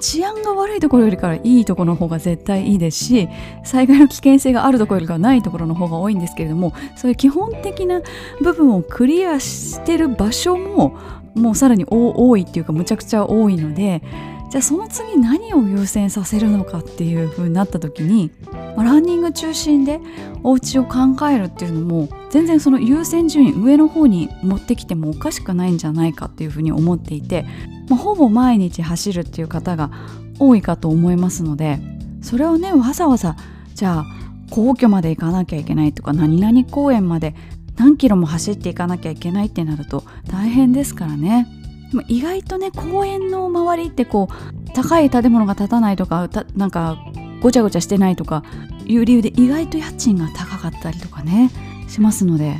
[0.00, 3.28] 治安が悪いところよりからいいところの方が絶対いいですし
[3.64, 8.02] 災害の危険性があるところよりかはないところの方が多いんですけれどもそういう基本的な
[8.42, 10.98] 部分をクリアしてる場所も
[11.34, 14.02] もうさらに多いっていうかむちゃくちゃ多いので
[14.50, 18.30] じゃあその次何を優先させるのかっていう風になった時に
[18.76, 20.00] ランニング中心で
[20.42, 27.44] お家を考えるっていうのも全然その優先順位上の方に持ってきてもおかしくないんじゃないかっていうふうに思っていて、
[27.90, 29.90] まあ、ほぼ毎日走るっていう方が
[30.38, 31.78] 多いかと思いますので
[32.22, 33.36] それをねわざわざ
[33.74, 34.06] じゃあ
[34.50, 37.34] 皇居まで行かなきゃいけないとか何々公園まで
[37.76, 41.57] 何キロも走っていかなきゃいけないってなると大変ですからね。
[42.06, 46.98] 意外とね公園の周りってこう高い建物が建たないとかなんか
[47.40, 48.42] ごちゃごちゃしてないとか
[48.84, 51.50] いう理由で意外と家賃が高かったりとかね
[51.88, 52.56] しますので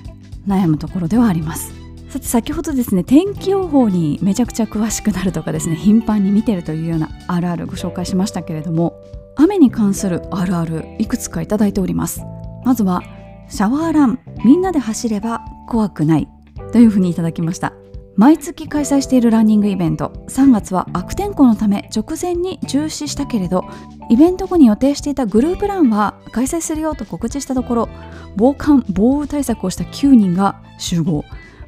[0.46, 1.72] 悩むところではあります。
[2.08, 8.94] さて先ほどですね天気予報にめちゃくちゃ詳しくなるとかですね頻繁に見てるというようなあるあるご紹介しましたけれども
[9.36, 12.22] 雨に関するあるあるいくつかいただいております。
[12.64, 13.02] まずは
[13.48, 16.28] シャワーランみんなで走れば怖くない
[16.72, 17.72] というふうにいただきました。
[18.18, 20.08] 毎月開催しているランニングイベント。
[20.26, 23.64] 3月は悪天候のため直前に中止したけれど
[24.10, 27.88] イベント後に予定していたグループランは開催するよと告知したところ
[28.34, 31.24] 防寒防雨対策をした9人が集合。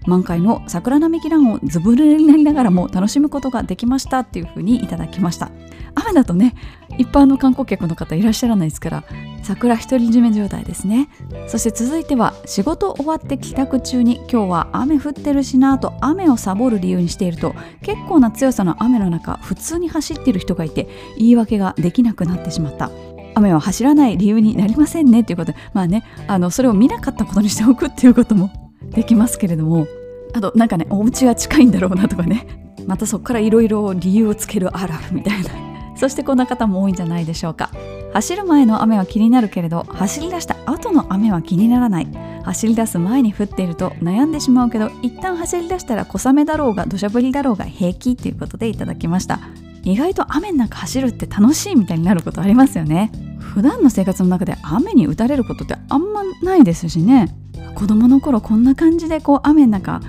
[0.08, 5.52] 満開の桜並木ランをずぶ濡れになりながらも楽しむことができましたっていうふうにいただきました。
[5.94, 6.56] 雨だとね
[7.00, 9.04] 一般の観光客の方いらっしゃらないですから
[9.42, 11.08] 桜独り占め状態ですね。
[11.48, 22.90] そして続いては仕事終わって帰宅中に今日は雨降ってるしなと雨をサボる理由にしていると結構な強さの雨の中普通に走ってる人がいて言い訳ができなくなってしまった。
[23.34, 28.50] 雨は走らない理由になりませんねということでまあねあのそれを見なかったことにしておくっていうことも
[28.90, 29.86] できますけれども
[30.34, 32.46] あとなんかねお家が近いんだろうなとかね。
[32.86, 35.69] またそこからいろいろ理由をつけるあるあるみたいな。
[36.00, 37.68] そしてこんな方も多いんじゃないでしょうか。
[38.14, 42.08] 走る前の雨は気になるけれど走り出した後の雨は気にならない。
[42.42, 49.40] 走り出す前に降っていると悩んでしまうけど一旦走り出したら小雨だろうが土砂降りだろうが平気ということでいただきました。
[49.82, 53.12] 意外と雨の中走るって楽しいみたいになることありますよね。
[53.38, 57.28] 普段の生活の中で雨に打たれることってあんまないですしね。
[57.74, 60.00] 子供の頃こんな感じでこう雨の中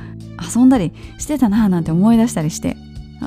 [0.56, 2.78] 遊んだりしてたなぁなんて思い出したりして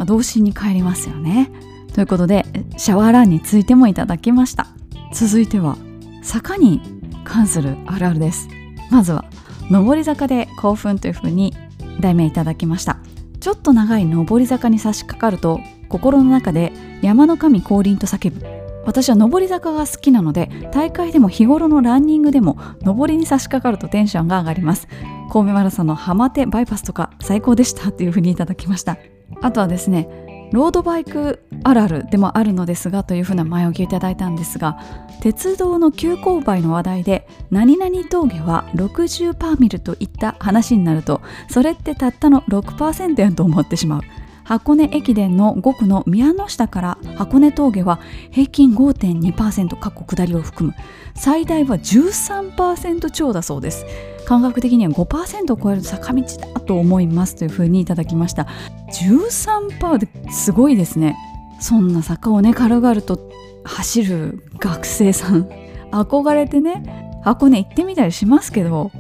[0.07, 1.51] 童心に帰りますよね。
[1.95, 2.45] ということで
[2.77, 4.67] シャワーランについてもいただきました。
[5.13, 5.79] 続いては
[6.23, 6.81] 坂に
[7.23, 8.49] 関するあるあるです。
[8.91, 9.25] まずは
[9.71, 11.55] 上り坂で興奮というふうに
[12.01, 12.99] 題名いただきました。
[13.39, 18.45] ちょっと長い上り坂に差し掛かると心の中で山の神降臨と叫ぶ。
[18.85, 24.89] 私は上り坂が好きなので大会でも日頃のランニングでも上りに差し掛かるとテンションが上がります。
[25.33, 27.93] 神戸マラソンの浜手バイパスとか最高でした。
[27.93, 28.99] というふうにいただきました。
[29.41, 34.79] あとはですねロードバイクあるあるでもあるのですがというふうな前置きをいただいたんですが
[35.21, 44.03] 鉄道の急勾配の話題で何々峠は60パーミルといった話になるとそれってたったの6%やんと思ってしまう。
[44.45, 50.77] 箱根駅伝の5区の宮の下から箱根峠は平均5.2%過去下りを含む。
[51.15, 53.87] 最大は13%超だそうです。
[54.27, 56.23] 感覚的には5%を超える坂道
[56.55, 58.47] だと思いますというふうにいただきました。
[58.93, 61.17] 13%ですごいですね。
[61.61, 63.31] そんな坂をね軽々と
[63.65, 65.49] 走る学生さん。
[65.91, 68.91] 憧れてね箱根行ってみたりしますけど、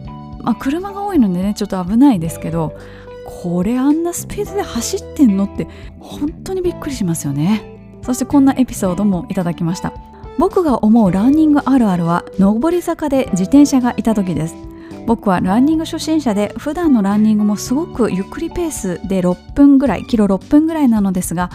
[0.42, 2.78] まあ、車が多いのでねちょっと危ないですけど
[3.44, 5.68] これあんなスピードで走ってんのって
[6.00, 7.62] 本当にびっくりしますよね。
[8.00, 9.92] そしてこんなエピソードもいただきました。
[10.38, 14.54] 僕が思うランニングあるあるは上り坂で自転車がいた時です。
[15.07, 21.50] 僕はランニング初心者で普段のランニングもすごくゆっくりペースで6分ぐらいキロ6分ぐらいなのですが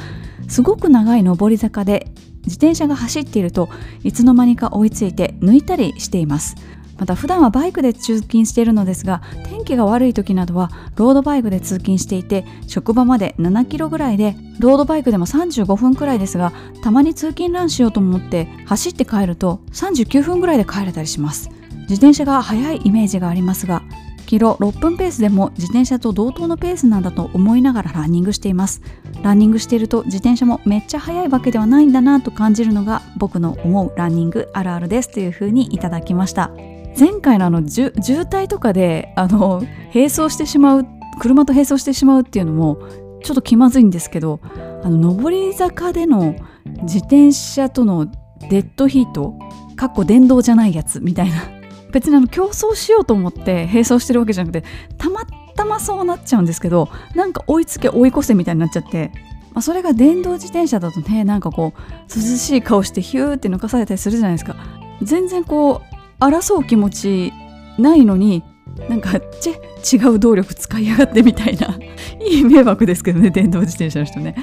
[0.48, 2.06] すごく長い上り坂で
[2.46, 3.68] 自転車が走っていると
[4.04, 6.56] いつの間にか追いついて抜いたりしています。
[7.00, 16.52] また普段はバイクで通勤しているのですが天気が悪い時などはロードバイクで通勤していて職場まで7キロぐらいでロードバイクでも35分くらいですが
[16.84, 21.50] たまに通勤ランしようと思って走って帰ると39分ぐらいで帰れたりします。
[21.90, 23.82] 自転車が速いイメージがありますが
[24.28, 28.84] キロ6分ペースでも自転車と同等のペースなんだと思いながらランニングしています。
[29.24, 36.52] ランニングしていると自転車もめっちゃ速いわけではないんだなと感じるのが僕の思うランニングあるあるですというふうにいただきました。
[36.98, 40.86] 前回のあの渋滞とかであの並走してしまう
[41.20, 42.78] 車と並走してしまうっていうのも
[43.24, 44.40] ちょっと気まずいんですけど
[44.84, 46.36] あの上り坂での
[46.84, 48.08] 自転車との
[48.50, 49.38] デッドヒート
[49.76, 51.36] かっこ電動じゃないやつみたいな
[51.92, 54.64] 別にあの競争しようと思って並走してるわけじゃなくて
[54.98, 55.22] たま
[55.56, 59.12] たまそうなっちゃうんですけどなんか追いつけ追い越せみたいになっちゃって、
[59.52, 61.80] まあ、それが電動自転車だとねなんかこう
[62.16, 64.56] 涼しい顔してヒューって抜かされたりするじゃないですか。
[65.02, 67.34] 全然こう争う気持ち
[67.78, 68.44] ないのに
[68.90, 71.78] なんかち違う動力使いやがってみたいな。
[72.20, 74.36] いい迷惑ですけどね電動自転車の人ね。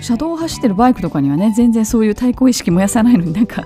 [0.00, 3.64] 車道を走ってるバイクとかにはね全然そういう対抗意識燃やさないのになんか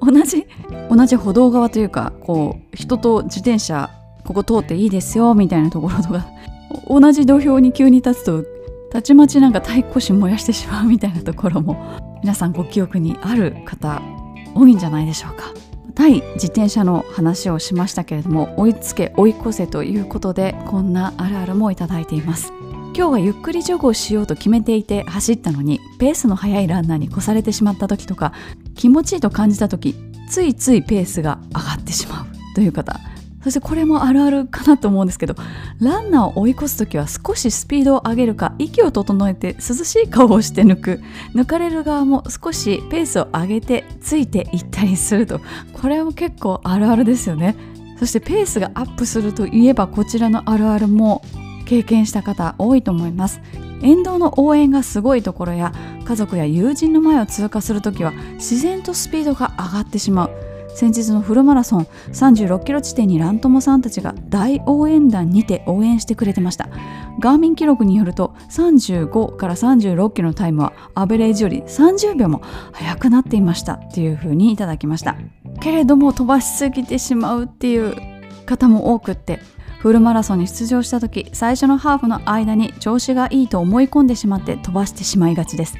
[0.00, 0.46] 同じ
[0.90, 3.90] 同じ歩道側というかこう人と自転車
[4.24, 6.26] ここ通っていいですよみたいなところとか
[6.88, 8.44] 同じ土俵に急に立つと
[8.90, 14.02] たちまちなんか対抗心燃やしてしまうみたいなところも皆さんご記憶にある方
[14.54, 15.69] 多いんじゃないでしょうか。
[16.00, 22.54] 対自転車の話をしましたけれども追いつけ追い越せということでこんなあるあるもいただいています。
[22.96, 28.32] 今日はゆっくりジョグをしようと決めていて走ったのにペースの速いランナーに越されてしまった時とか
[28.74, 29.94] 気持ちいいと感じた時
[30.28, 32.98] ついついペースが上がってしまうという方
[33.42, 35.34] そしてこれもあるあるかなと思うんですけど
[35.80, 41.00] ランナーを追い越す時は少しスピードを上げるか息を整えて涼しい顔をして抜く。
[41.34, 45.40] 抜かれる側も少しペースを上げてついていったりすると。
[45.72, 47.56] これも結構あるあるですよね。
[47.98, 51.22] そしてペースがアップするといえばこちらのあるあるも
[51.66, 53.40] 経験した方多いと思います。
[53.82, 55.72] 沿道の応援がすごいところや
[56.04, 60.49] 家族や友人の前を通過するときは自然とスピードが上がってしまう。
[60.80, 66.70] 先日のフルマラソン36キロ地点にラントモさんたちが大応援団にて応援してくれてました。
[67.18, 72.40] ガーミン記録によると35から36キロのタイムはアベレージより30秒も
[72.72, 75.18] 速くなっていましたっていう風にいただきました。
[75.60, 77.94] けれども飛ばしすぎてしまうっていう
[78.46, 79.38] 方も多くって
[79.80, 85.74] フルマラソンに出場した時最初のハーフの間に調子がいいと思い込んでしまって飛ばしてしまいがちです。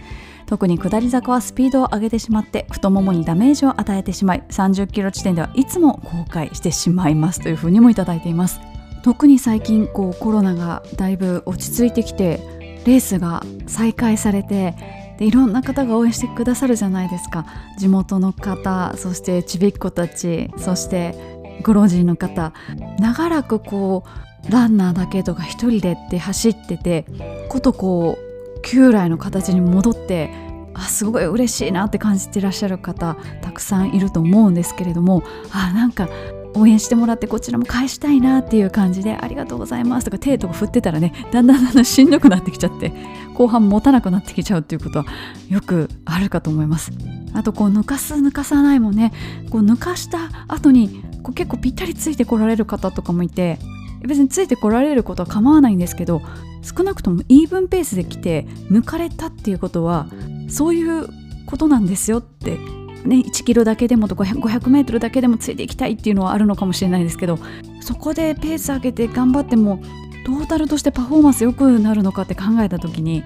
[0.50, 8.58] 特に下り坂はスピードを上げてしまって太ももにダメージを与えてしまい30キロ地点ではいつも後悔してしまいますというふうにもいただいています。
[9.04, 12.40] 特に最近こうコロナがだいぶ落ち着いてきて
[12.84, 14.74] レースが再開されて
[15.20, 17.46] でいろんな方が応援してくださるじゃないですか。
[17.78, 21.14] 地元の方そしてちびっ子たちそして
[21.62, 22.52] ご老人の方。
[22.98, 24.02] 長らくこ
[24.48, 27.06] うランナーだけとか一人でって走ってて
[27.48, 28.29] ことこう
[28.62, 30.30] 旧来の形に戻って
[30.74, 36.08] あすごい嬉しいなって感じてらっしゃる方たくさんいると思うんですけれどもあなんか
[36.54, 42.92] 応援してもらってこちらも返したいなっていう感じでありがとうございますとか手とか振ってたらねだんだんだんだんしんどくなってきちゃって
[43.34, 45.06] 後半持たなくなってきちゃうっていうことは
[45.48, 46.92] よくあるかと思います。
[47.32, 49.12] あとこう抜かす抜かさないもね
[49.50, 53.58] こう抜かした後にこう結構ぴったりついてこられる方とかもいて
[54.06, 56.22] 別についてこられることは構わないんですけど
[56.62, 60.06] 少なくともイーブンペースで来て抜かれたっていうことは
[60.48, 61.08] そういう
[61.46, 62.58] ことなんですよって
[63.04, 67.38] ね、1キロだけでもと500メートルだけでもついていきたいっていうのはあるのかもしれないですけど
[67.80, 69.82] そこでペース上げて頑張っても
[70.26, 73.24] トータルとしてパフォーマンス良くなるのかって考えた時に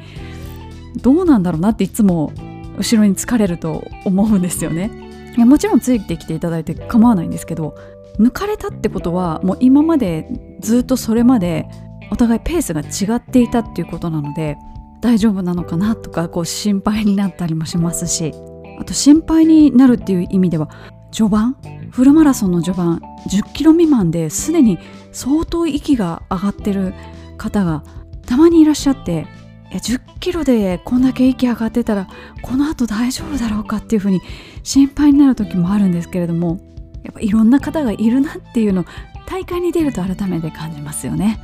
[0.97, 2.33] どうなんだろうなっていつも
[2.79, 4.91] 後ろに疲れると思うんですよね。
[5.37, 7.75] もちろんついてきていただいて構わないんですけど
[8.19, 10.29] 抜かれたってことはもう今まで
[10.61, 11.67] ずっとそれまで
[12.11, 14.57] お互いペースが違っていたっていうことなので
[15.01, 18.33] 大丈夫なのかなとかこう心配になったりもしますし
[18.81, 20.71] あと心配になるっていう意味では
[21.13, 21.57] 序盤
[21.91, 24.79] フルマラソンの序盤10キロ未満ですでに
[25.13, 26.95] 相当息が上がってる
[27.37, 27.85] 方が
[28.27, 29.27] たまにいらっしゃって
[29.71, 32.09] 10キロでこんだけ息上がってたら
[32.43, 34.21] この後大丈夫だろうかっていうふうに
[34.63, 36.61] 心配になる時もあるんですけれども
[37.05, 38.85] やっぱいろんな方がいるなっていうのを
[39.27, 41.41] 大会に出ると改めて感じますよね。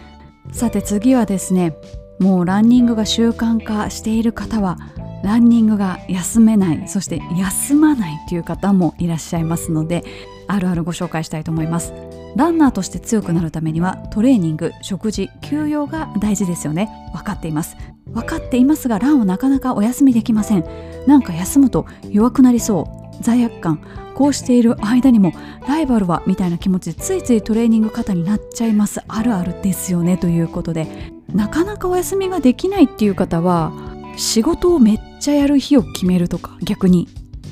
[0.53, 1.77] さて次はですね
[2.19, 4.79] もうランニングが習慣化している方は
[5.23, 10.03] ランニングが休めないそして休まないという方もいらっしゃいますので
[10.49, 11.93] あるあるご紹介したいと思います。
[12.37, 16.89] ランナーとして強くなるためにはトレーニング食事休養が大事ですよね。
[17.13, 17.77] 分かっています。
[18.07, 20.65] 分かっていますがランをなかなかお休みできません。
[21.07, 23.23] なんか休むと弱くなりそう。
[23.23, 23.81] 罪悪感。
[24.21, 25.33] こうしている間にも
[25.66, 29.01] ライバルはみたいな気持ちでついついトレーニング型になっちゃいます。
[29.09, 30.87] あるあるですよねということで。
[31.33, 33.73] なかなかお休みができないっていう方は
[34.18, 37.09] 仕事をめっちゃやる日を決めるとか逆に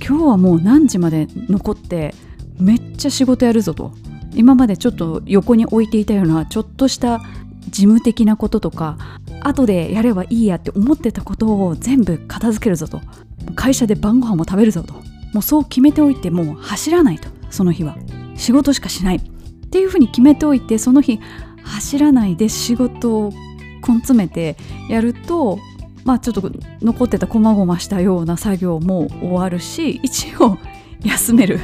[0.07, 2.15] 今日はもう何時まで残って
[2.61, 3.93] めっちゃ仕事やるぞと。
[4.35, 7.21] 今までちょっと横に置いていたようなちょっとした
[7.71, 8.99] 事務的なこととか
[9.41, 13.01] 後でやればいいやって思ってたことを全部片付けるぞと。
[13.55, 14.93] 会社で晩ご飯も食べるぞと。
[15.33, 17.97] もうそう決めておいてもう走らないとその日は。
[18.37, 19.17] 仕事しかしない。
[19.17, 21.21] っていうふうに決めておいてその日
[21.63, 23.33] 走らないで仕事を
[23.87, 24.57] 根詰めて
[24.89, 25.59] やると
[26.05, 26.51] まあちょっと
[26.81, 30.57] 残ってたこまごましたような作業も終わるし一応
[31.05, 31.61] 休める。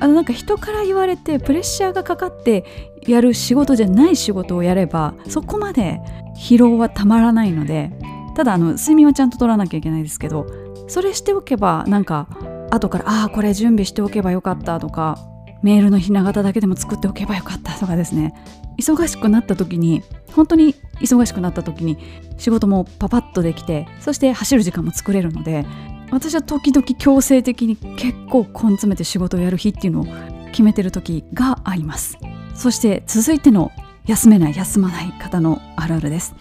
[0.00, 2.64] あのなんか人から言われてプレッシャーがかかって
[3.06, 6.00] やる仕事じゃない仕事をやればそこまで
[6.36, 7.90] 疲労はたまらないので
[8.36, 10.46] ただあの睡眠はちゃんと取らなきゃいけないですけど
[10.86, 12.28] それしておけばなんか
[12.70, 15.18] 後からああこれ準備しておけばよかったとか
[15.62, 18.34] メールのひな形だけでも作っておけばよかったとかですね。
[18.78, 20.02] 忙しくなった時に
[20.32, 21.98] 本当に忙しくなった時に
[22.36, 25.66] 仕事もパパッとできてそして走る時間も作れるので
[26.12, 30.06] 私は時々強制的に結構根詰めて仕事をやる日っていうのを
[30.50, 32.18] 決めてる時があります。
[32.54, 33.72] そして続いての
[34.06, 36.34] 休めない休まない方のあるあるです。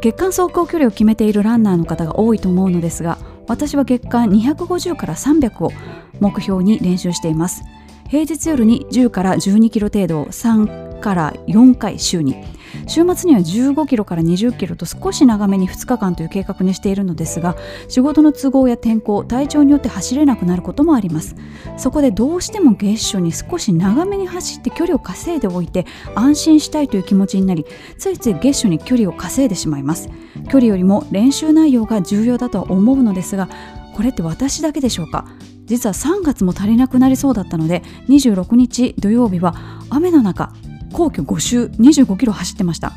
[0.00, 3.18] 月間走行距離を決めているランナーの方が多いと思うのですが
[3.48, 5.72] 私は月間250から300を
[6.20, 7.64] 目標に練習しています。
[8.08, 12.36] 平日夜に10から12キロ程度を3から4回週に
[12.88, 17.54] 週末には15キロから20キロと少し長めに2日間という計画にしているのですが
[17.86, 21.36] 仕事の都合や天候体調によって走れなくなることもあります。
[21.76, 27.66] そこでどうしても月初に少し長めに走って距離を稼いでおいて安心したいという気持ちになり
[27.98, 30.08] ついつい月初に距離を稼いでしまいます。
[30.50, 33.48] 距離よりも練習内容が重要だとは思うのですが
[33.94, 35.26] これって私だけでしょうか？
[35.66, 39.54] 実は3月も足りなくなりそうだったので26日土曜日は
[39.90, 40.54] 雨の中
[40.92, 42.92] 皇居5周25キロ走ってました。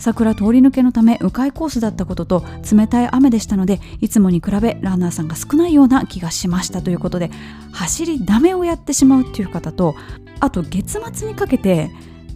[0.00, 7.30] 桜通り抜けのため迂回コースだったことと冷たい雨でしたのでいつもに比べランナーさんが少ないような気がしましたということで
[7.70, 9.94] 走りダメをやってしまうっていう方と
[10.40, 11.90] あと月末にかけて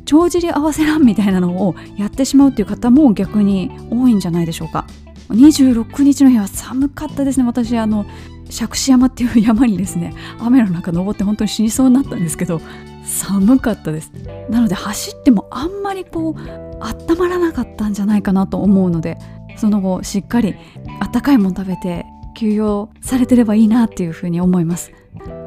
[0.05, 4.87] 帳尻合わせランみたいなのをやってしまうっていう方も逆に多いんじゃないでしょうか。
[5.31, 7.47] 26日の日は寒かったですね。
[7.47, 8.05] 私あの
[8.51, 12.61] 釈子山っていう山にですね雨の中登って本当に死にそうになったんですけど
[13.05, 14.11] 寒かったです。
[14.49, 16.41] なので走ってもあんまりこう
[16.81, 19.19] 温まらなかったんじゃないかなと思うので
[19.57, 20.55] その後しっかり
[21.01, 24.93] あったかいもの食べて休養されてればいいなっていうふうに思います。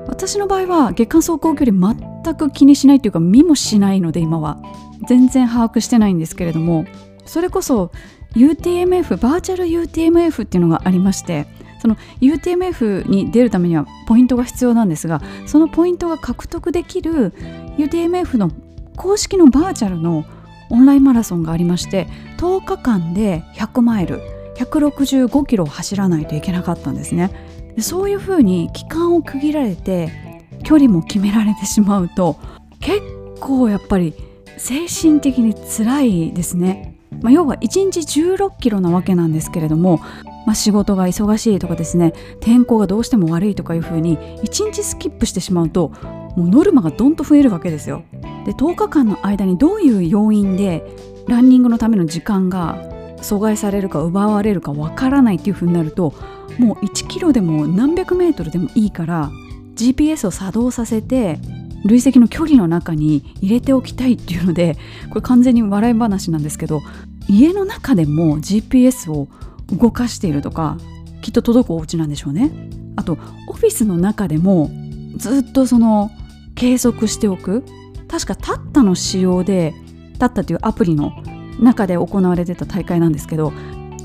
[0.08, 4.60] 私の場合は月間走行距離全く気にしないというか見もしないので今は。
[5.06, 6.86] 全然把握してないんですけれども
[7.26, 7.92] それこそ
[8.36, 11.48] UTMF バーチャル UTMF っていうのがありまして
[11.88, 17.34] その UTMF に出るためにはポイントが必要なんですがそのポイントが獲得できる
[17.78, 18.52] UTMF の
[18.98, 20.26] 公式のバーチャルの
[20.70, 22.08] オンラインマラソンがありまして
[22.38, 24.20] 10日間で100マイル
[24.58, 27.32] 165キロを走らないといけなかったんですね。
[27.80, 32.40] そういうふうに期間を区切られて距離も決められてしまうと
[32.80, 33.02] 結
[33.40, 34.16] 構やっぱり
[34.58, 40.02] 精神的に辛いですね、まあ、要は1日16キロなわけなんですけれども、
[40.48, 45.90] まあ、仕事が忙しいとかですね天候がどうしても悪いとかいうふうに1日スキップしてしまうと
[46.38, 48.06] もうノルマがどんと増えるわけですよ。
[48.46, 50.86] で10日間の間にどういう要因で
[51.28, 52.78] ランニングのための時間が
[53.18, 56.14] 阻害されるか奪われるかわからないっていう風になると
[56.58, 59.30] もう1キロでも何百メートルでもいいから
[59.76, 61.40] GPS を作動させて
[61.84, 64.78] 累積の距離の中に入れておきたいっていうので
[65.10, 66.82] これ完全に笑い話なんですけど
[67.28, 69.28] 家の中でも GPS を
[69.72, 70.78] 動かしているとか
[71.22, 72.52] きっと届くお家なんでしょうね。
[72.96, 74.72] あとオフィスの中でも
[75.18, 76.12] ずっとその
[76.56, 77.64] 計測しておく。
[78.08, 79.74] 確かタッタの仕様で
[80.18, 81.12] タッタというアプリの
[81.60, 83.50] 中で行われてた大会なんですけど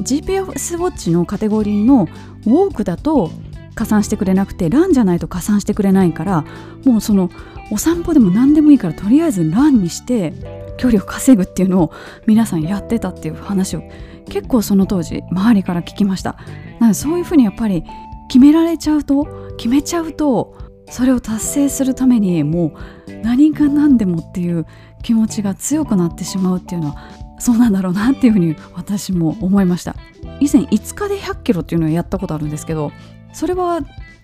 [0.01, 2.09] GPS ウォッチのカテゴリーの
[2.47, 3.31] ウォークだと
[3.75, 6.45] 加算してくれなくてランじゃないと加算してくれないから
[6.85, 7.31] もうその
[7.71, 11.93] お散歩でも何でもいいからとりあえずランにして距離を稼ぐっていうのを
[12.27, 13.83] 皆さんやってたっていう話を
[14.29, 16.37] 結構その当時周りから聞きました。
[16.81, 17.85] なのでそういうふうにやっぱり
[18.29, 20.57] 決められちゃうと決めちゃうと
[20.91, 22.75] それを達成するためにも
[23.09, 24.67] う何が何でもっていう
[25.03, 26.97] 気持ちが強くなってしまうっていうのは
[27.39, 29.97] そうなんだろうなっていうふうに私も思いました。
[30.41, 32.91] 以前5日で100キロっていうのをやったことあるんですけど
[33.33, 33.81] それは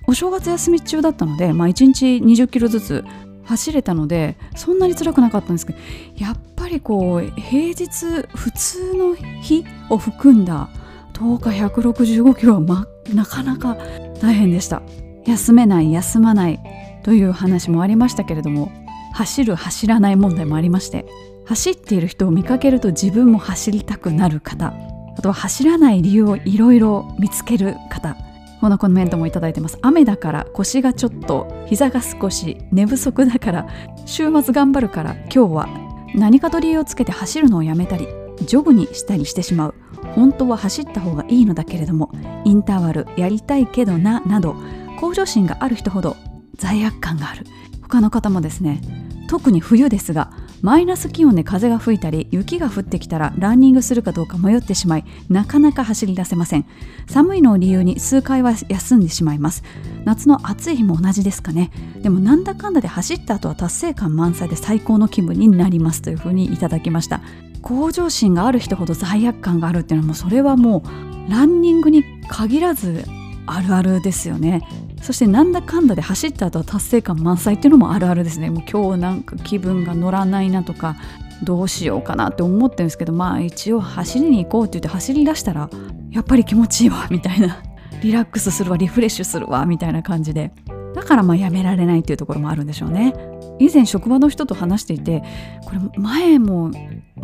[0.06, 3.04] お正月休み中だったので、まあ、1日20キロずつ
[3.48, 5.78] 走れたのでそんなに辛くなかったんですけど
[6.16, 7.86] やっぱりこう平日
[8.34, 10.68] 普通の日を含んだ
[11.14, 13.76] 10日165キロは、ま、なかなか
[14.20, 14.82] 大変でした。
[15.28, 16.58] 休めない休まない
[17.02, 18.72] という話もありましたけれども
[19.12, 21.04] 走る走らない問題もありまして
[21.46, 24.74] 走っている人を見かけると自分も走りたくなる方
[25.16, 28.16] あとは走らない理由をいろいろ見つける方
[28.60, 29.78] こんなコメントもいただいてます。
[29.82, 33.68] 雨だから腰がちょっと膝が少し寝不足だから
[34.06, 35.68] 週末頑張るから今日は
[36.14, 38.08] 何かと理由をつけて走るのをやめたり
[38.42, 39.74] ジョグにしたりしてしまう。
[40.14, 42.10] 本当は走った方がいいのだけれども
[42.44, 44.56] インターバルやりたいけどななど
[44.98, 46.16] 向上心がある人ほど
[46.56, 47.44] 罪悪感がある。
[47.82, 48.80] 他の方もですね
[49.28, 50.30] 特に冬ですが
[50.60, 56.66] マイナス気温で風が吹いたり雪が降ってきたらランニングするかどうか迷ってしまいなかなか走り出せません。
[57.06, 59.62] 寒いのを理由に数回は休んでしまいます。
[60.04, 61.70] 夏の暑い日も同じですかね。
[62.02, 67.20] でもなんだかんだで走った後は達成感満載で最高の気分になりますというふうにいただきました。
[67.62, 70.82] 向上心がある人ほど罪悪感があるっていうのはもうそれはも
[71.28, 73.04] うランニングに限らず
[73.46, 74.62] あるあるですよね。
[75.02, 78.50] そしてなんだかんだで走った後は達成感満載っていうのもあるあるですね。
[78.50, 80.96] もう今日なんか気分が乗らないなとか
[81.42, 85.70] どうしようかなって思ってるんですけどまあ一応走りに行こうって言って走り出したら
[86.10, 87.62] やっぱり気持ちいいわみたいな
[88.02, 90.52] リラックスするわリフレッシュするわみたいな感じで。
[90.94, 93.14] だからまあやめられないっていうところもあるんでしょうね。
[93.60, 95.22] 以前職場の人と話していて
[95.64, 96.70] これ前も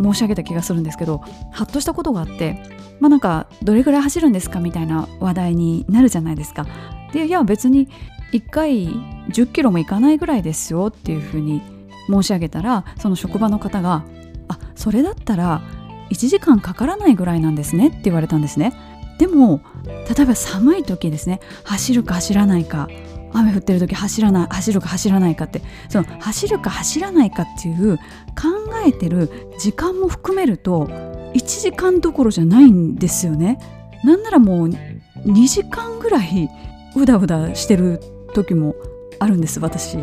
[0.01, 1.19] 申し上げた気がするんですけど
[1.53, 2.61] ハッとしたことがあって
[3.01, 6.67] まあなんかどれぐらい走るんですかみたいな話題になるじゃないですか。
[7.15, 7.89] でいや別に
[8.33, 8.89] 1回
[9.29, 11.63] 10キロも行かないぐらいですよっていうふうに
[12.11, 14.05] 申し上げたらその職場の方が
[14.49, 15.63] 「あそれだったら
[16.11, 18.73] 1時間かからないぐらいなんですね」って言われたんですね。
[19.19, 22.89] でも例えば寒い時ですね走るか走らないか
[23.33, 28.03] 雨降ってる時走らない走るか走らないかってその走るか走らないかっていう考
[28.85, 30.87] えてる時間も含めると
[31.35, 33.61] 1時間どころじゃないんですよね。
[34.03, 36.51] なんならもう2時間ぐらい
[36.97, 38.01] うだうだしてる
[38.35, 38.75] 時も
[39.19, 39.95] あるんです私。
[39.95, 39.99] い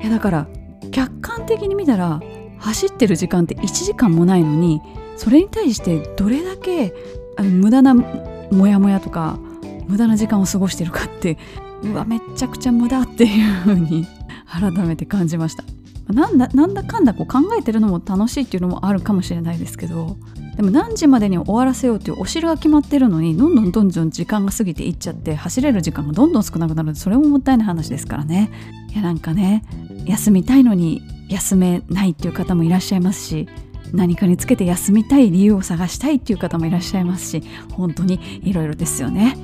[0.00, 0.48] やだから
[0.90, 2.20] 客観的に見たら
[2.58, 4.80] 走ってる時間って1時間もないのに
[5.16, 6.94] それに対してどれだけ
[7.36, 9.38] あの無駄なモヤモヤとか
[9.86, 11.38] 無駄な時間を過ごしてるかって
[11.82, 14.06] うわめちゃくちゃ無駄っていう風に
[14.46, 15.64] 改めて感じました。
[16.12, 20.18] なんだなんだかんだこう考えてるのも楽しいっていうのもあるかもしれないですけど
[20.56, 28.50] でも何時までに終わらせようっていうお城が決まってるのにどんどんどんどん時間が過ぎていっちゃって走れる時間がどんどん少なくなるそれももったいない話ですからね
[28.92, 29.64] いやなんかね
[30.06, 33.48] 休みたいのに休めないっていう方もいらっしゃいますし
[33.92, 37.42] 何かにつけて休みたい理由を探したいっていう方もいらっしゃいますし
[37.72, 39.36] 本当にいろいろですよね。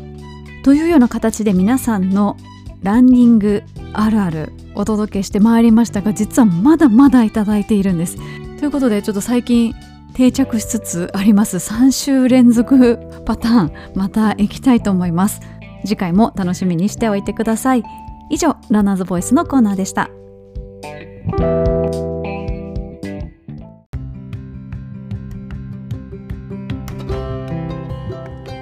[0.64, 2.36] というような形で皆さんの
[2.82, 8.16] ランニングあるあるお届けしてまいりましたが実はまだまだいただいているんです。
[8.58, 9.74] ということでちょっと最近
[10.10, 11.56] 定着しつつあります。
[11.56, 13.72] 3週連続パターン。
[13.94, 15.40] また行きたいと思います。
[15.84, 17.84] 次回も楽しみにしておいてください。
[18.30, 20.10] 以上ランナーズボイスのコーナーでした。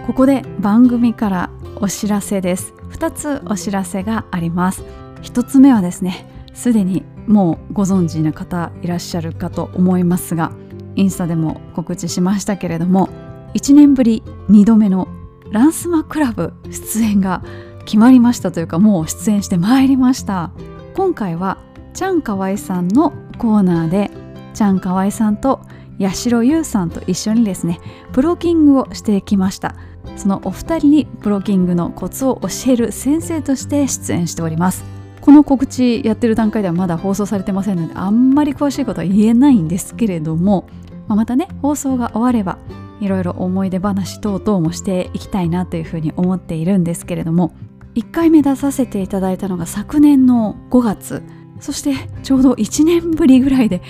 [0.07, 2.73] ここで番組からお知らせです。
[2.93, 4.83] 2つお知らせがあります。
[5.23, 10.53] 1つ目はですねすでにもうご存知の方いらっしゃるかと思いますが
[10.99, 13.09] インスタでも告知しましたけれども
[13.55, 15.09] 1年ぶり2度目の
[15.51, 17.43] ランスマクラブ出演が
[17.85, 20.51] 決まりましたというかもう出演してまいりました。
[20.95, 21.57] 今回は
[21.95, 24.11] チャンカワイさんのコーナーで
[24.53, 25.61] チャンカワイさんと
[26.01, 27.81] 八代優さんと一緒にですね
[28.13, 29.77] プロキングをしてきました。
[30.17, 34.85] そのお二人にプロキングのコツを教える先生として出演しております。
[35.21, 40.69] この告知やってる段階ではまだ放送されてませんのであんまり詳しいことは言えないんですけれども、
[41.09, 42.59] まあ、またね放送が終われば
[43.01, 47.55] いろいろ思い出話等々もしていきたいなというふうに思っているんですけれども
[47.95, 51.23] 1回目出させていただいたのが昨年の5月
[51.61, 53.83] そしてちょうど1年ぶりぐらいで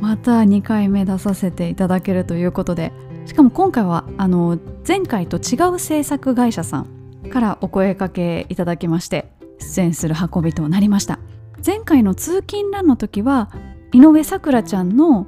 [0.00, 2.92] また2回目出させていただけるということで
[3.26, 11.18] しかも今回はあの前回と違う制作会社さんからお声かけいただきまして出演する運びとなりました。
[11.64, 13.50] 前回の通勤ランの時は
[13.92, 15.26] 井上咲楽ちゃんの、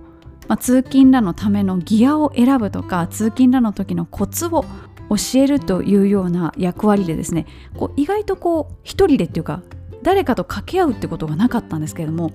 [0.51, 4.65] まあ、通勤ランのためのギアを選ぶとか通勤ランの時のコツを
[5.09, 7.47] 教えるというような役割でですね
[7.77, 9.63] こう意外とこう一人でっていうか
[10.03, 12.33] 誰かと掛け合うってことがなかったんですけれども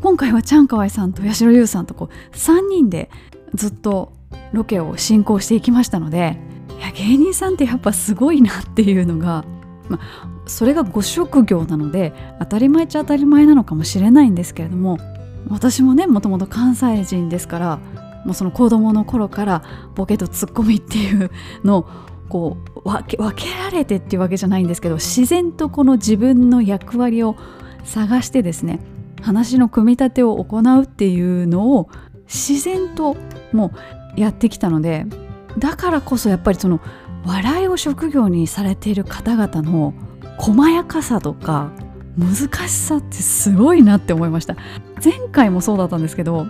[0.00, 3.10] 今回はチャンカワイさんと八代優さんとこう3人で
[3.52, 4.14] ずっと
[4.54, 6.38] ロケを進行していきましたので
[6.78, 9.44] いや芸人さんってやっぱすごいなっていうのが、
[9.90, 10.00] ま、
[10.46, 14.96] それがご職業なので当たり前っちゃ当たり前なのかもしれないんですけれども
[15.50, 17.76] 私もねもともと関西人ですから
[18.24, 19.62] もうその子供の頃から
[19.94, 21.30] ボケとツッコミっていう
[21.64, 21.88] のを
[22.28, 27.36] こう分け分けられてっていうわけじゃないんですけど自然とこの自分の役割を
[27.84, 28.80] 探してですね
[29.22, 31.90] 話の組み立てを行うっていうのを
[32.26, 33.16] 自然と
[33.52, 33.72] も
[34.16, 35.06] うやってきたので
[35.58, 36.80] だからこそやっぱりその
[37.24, 39.92] 笑いを職業にされている方々の
[40.38, 41.70] 細やかさとか
[42.20, 44.56] 難しさってすごいなって思いました。
[45.02, 46.46] 前回もそうだったんですけど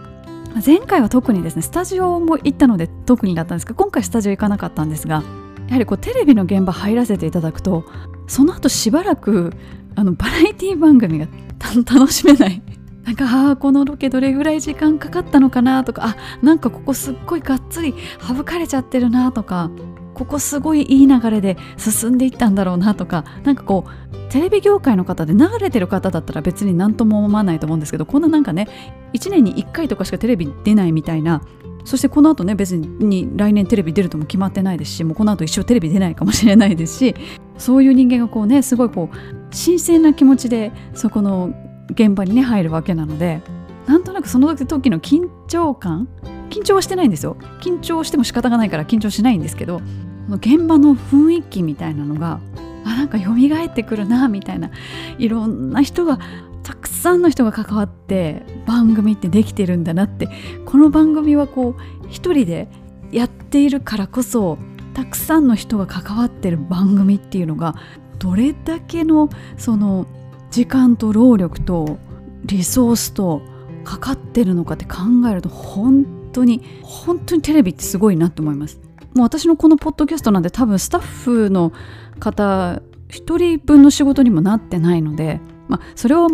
[0.67, 5.23] 前回は特にですねスタジオも行ったので特にだったんですけど今回スタジオ行かなかったんですが
[5.69, 7.85] やはりこうテレビの現場入らせていただくと
[8.27, 9.53] その後しばらく
[9.95, 11.27] あのバラエティ番組が
[11.87, 12.63] 楽しめない。
[13.05, 19.71] なんかあこのロケどれぐらい時間かかったのかなとかあなんかここすっごいがっつり省かれちゃってるなとか
[20.15, 28.69] ここすごいいい流れで進んでいったんだろうなとかなんかこうテレビ業界の方で流れてる方だったら別に何とも思わないと思うんですけどこんななんかね
[29.13, 31.43] 1年に1回とかしかテレビ出ないみたいな
[31.85, 37.15] そしてこの後ね別に来年テレビ出るとも決まってないですしもうこの後一生テレビ出ないかもしれないですし
[37.57, 41.53] そういう人間がこうねすごいこう新鮮な気持ちでそこの
[41.91, 43.41] 現場にね入るわけなので
[43.87, 46.09] なんとなくその時の緊張感
[46.51, 47.37] 緊張はしてないんですよ。
[47.61, 49.81] 緊張しても仕方がないから緊張しないんですけど
[50.29, 52.41] 現場の雰囲気みたいなのが
[52.85, 54.71] あなんか蘇ってくるなみたいな
[55.19, 56.19] いろんな人が
[56.63, 60.29] たくさんの人が関わって番組ってできてるんだなって
[60.67, 62.69] この番組はこう一人で
[63.11, 64.59] やっているからこそ
[64.95, 67.75] たくさんの人が関わってる番組っていうのが
[68.19, 70.07] どれだけのその
[70.51, 71.99] 時間と労力と
[72.45, 73.43] リソースと
[73.85, 74.99] かかってるのかって考
[75.31, 78.81] えると本当に本当にテレビってすごいなって思います。
[79.15, 81.73] もう私のこのポッドキャストなんで多分スタッフの
[82.21, 86.29] 方1人分の仕事にもなってないので、まあ、それを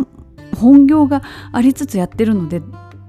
[0.55, 1.23] 本業が
[1.53, 2.61] ありつつやってるので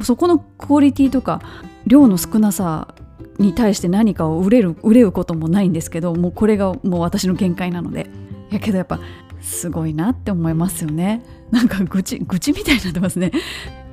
[0.01, 1.41] そこのクオリティとか
[1.85, 2.95] 量の少なさ
[3.39, 8.09] に対して何かを売れる売れることもないんですけどもうこれがもう私の限界なので。
[8.49, 8.99] やけどやっぱ
[9.41, 11.21] すごいなって思いますよね。
[11.51, 13.31] なんか愚痴愚痴みたいになってますね。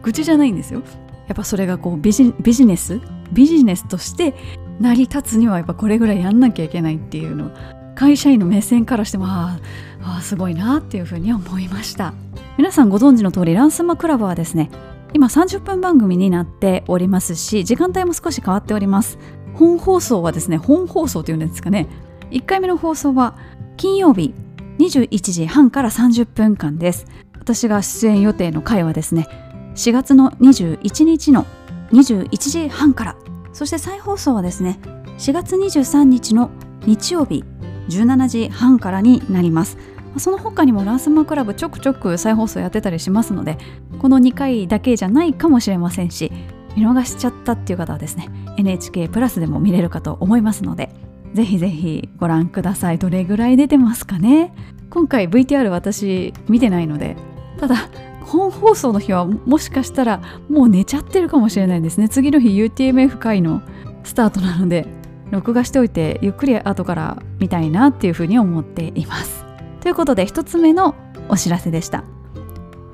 [0.03, 0.83] 愚痴じゃないんですよ。
[1.27, 3.01] やっぱそれがこうビジビジネス
[3.33, 4.35] ビジネスとして
[4.81, 7.51] 成り立つにはやっぱこれぐらいやんなきゃいけないっていうの
[7.95, 9.59] 会社員の目線からしてもあ
[10.03, 12.13] あすごいなっていうふうに思いました。
[12.57, 14.71] 皆さんご存知の通りランスマクラブはですね
[15.13, 19.19] 今30分番組になっておりますし時間帯も少し変わっております。
[19.55, 21.89] 本放送はですね本放送というんですかね。
[22.31, 23.37] 1回目の放送は
[23.77, 24.35] 金曜日
[24.79, 27.07] 21時半から30分間です。
[27.39, 29.29] 私が出演予定の回はですね
[29.75, 31.47] 4月の21日の
[31.93, 33.17] 21時半から。
[33.53, 34.81] そして再放送はですね
[35.19, 36.51] 4月23日の
[36.87, 37.45] 日曜日
[37.89, 39.79] 17時半からになります。
[40.17, 43.59] その他にもランスマクラブちょくちょく再放送やってたりしますので
[43.99, 46.31] この2回だけじゃないかもしれませんし
[46.77, 50.91] 見逃しちゃったっていう方はですね NHK プラスでも見れるかと思いますので
[51.33, 52.99] ぜひぜひご覧ください。
[52.99, 54.55] どれぐらい出てますかね。
[54.89, 57.17] 今回 VTR 私見てないので
[57.59, 57.89] ただ
[58.25, 62.09] 本放送の日はもしかしたらもう寝ちゃってるかもしれないですね。
[62.09, 63.63] 次の日 UTMF 回の
[64.03, 64.87] スタートなので
[65.31, 69.45] 録画しておいてゆっくり後から見たいなっていうふうに思っています。
[69.81, 70.95] ということで1つ目の
[71.29, 72.05] お知らせでした。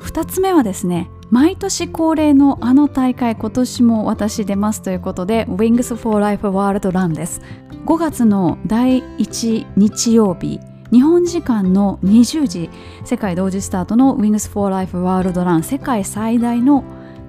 [0.01, 7.41] 2つ目はですね毎年恒例のあの大会今年も私出ますということで Wings for Life World Run です。
[7.87, 10.61] 5月の第1日曜日
[10.93, 12.70] 日本時間の20時
[13.05, 16.82] 世界同時スタートの Wings for Life World Run 世界最大の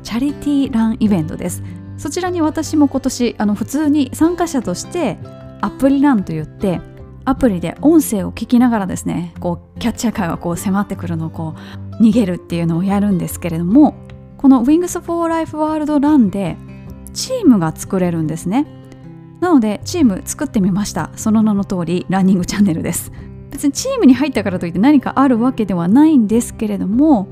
[0.04, 1.62] チャリティーランイベントです。
[1.98, 5.20] そちらに私も今年あの普通に参加者として
[5.62, 6.82] アプリランといって
[7.26, 11.54] アプリで音声を聞きながらですねこうキャッチャーカーがこう迫ってくるのをこ
[12.00, 13.94] う逃げるっていうのをやるんですけれども
[14.38, 16.58] この Wings for Life World Run で
[17.14, 18.66] チームが作れるんですね。
[19.40, 21.12] なのでチーム作ってみました。
[21.16, 23.12] その名の通りランニングチャンネルです。
[23.52, 27.28] 別にチームに入ったからといって何かあるわけではないんですけれども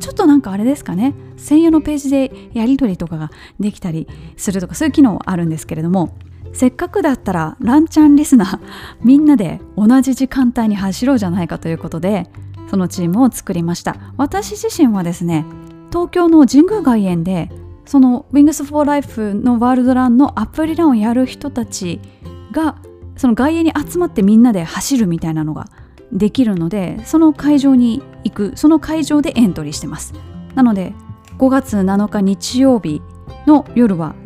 [0.00, 1.14] ちょっとなんかあれですかね。
[1.36, 4.06] 専用のページでやり取りとかができたり
[4.36, 6.16] するとかそういう機能はあるんですけれども
[6.52, 8.60] せっかくだったらランチャンリスナー
[9.02, 12.28] みんなで同じ時間帯に走ろうじゃないかということで
[12.70, 13.96] そのチームを作りました。
[14.16, 15.44] 私自身はですね
[15.90, 17.50] 東京の神宮外苑で
[17.84, 22.00] その Wings for Life のワールドランのアプリランをやる人たち
[22.52, 22.76] が
[23.22, 25.68] その外苑に集まってみんなで走るみたいなのが
[26.10, 30.12] できるのでその会場に行くその会場でエントリーしてます。
[30.56, 30.92] なので
[31.38, 33.00] 5月7日日曜日
[33.46, 34.16] の夜は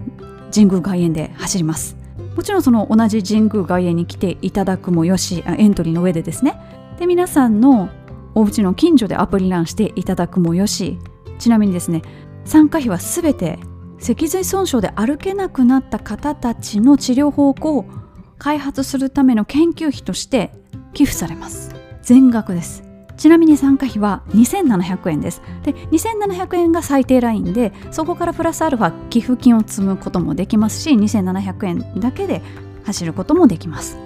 [0.50, 1.98] 神宮外苑で走ります。
[2.36, 6.58] もちろんその同じ神宮外苑に来ていただくもよしエントリーの上でですね。
[6.98, 7.90] で皆さんの
[8.34, 10.98] お家の近所でアプリランしていただくもよし
[11.38, 12.00] ちなみにですね
[12.46, 13.58] 参加費は全て
[13.98, 17.84] 脊髄損傷で歩けなくなった方たちの治療法を
[18.38, 20.50] 開発するための研究費として
[20.92, 21.74] 寄付されます。
[22.02, 22.84] 全額です。
[23.16, 25.42] ちなみに参加費は2700円です。
[25.62, 32.42] で2700円が最低ラインでそこからプラスアルファ寄付金を積むこともできますし2700円だけで
[32.84, 33.98] 走ることもできます。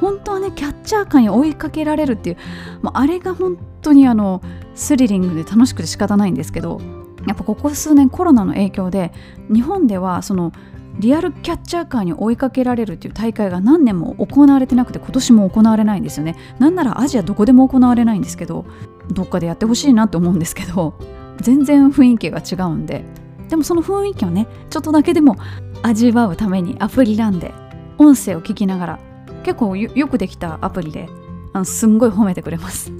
[0.00, 2.36] 本当はねキャッチャー感に追いかけられるっていう、
[2.80, 4.40] まあ、あれが本当にあの
[4.74, 6.80] スリリングで楽しくて仕方ないんですけど
[7.26, 9.12] やっぱここ数年コロナの影響で
[9.52, 10.52] 日本ではその
[11.00, 16.36] リアルキャッチャーカーに追いかけられるっていう大会が何年も行われてなくて今年も行われないんですよね。
[16.58, 18.66] なんならアジアどこでも行われないんですけど
[19.10, 20.94] どっかでやってほしいなと思うんですけど
[21.40, 23.04] 全然雰囲気が違うんで。
[23.48, 25.36] でもその雰囲気をねちょっとだけでも
[25.82, 27.52] 味わうためにアプリなんで
[27.98, 28.98] 音声を聞きながら
[29.42, 31.08] 結構よくできたアプリで
[31.52, 32.92] あのすんごい褒めてくれます。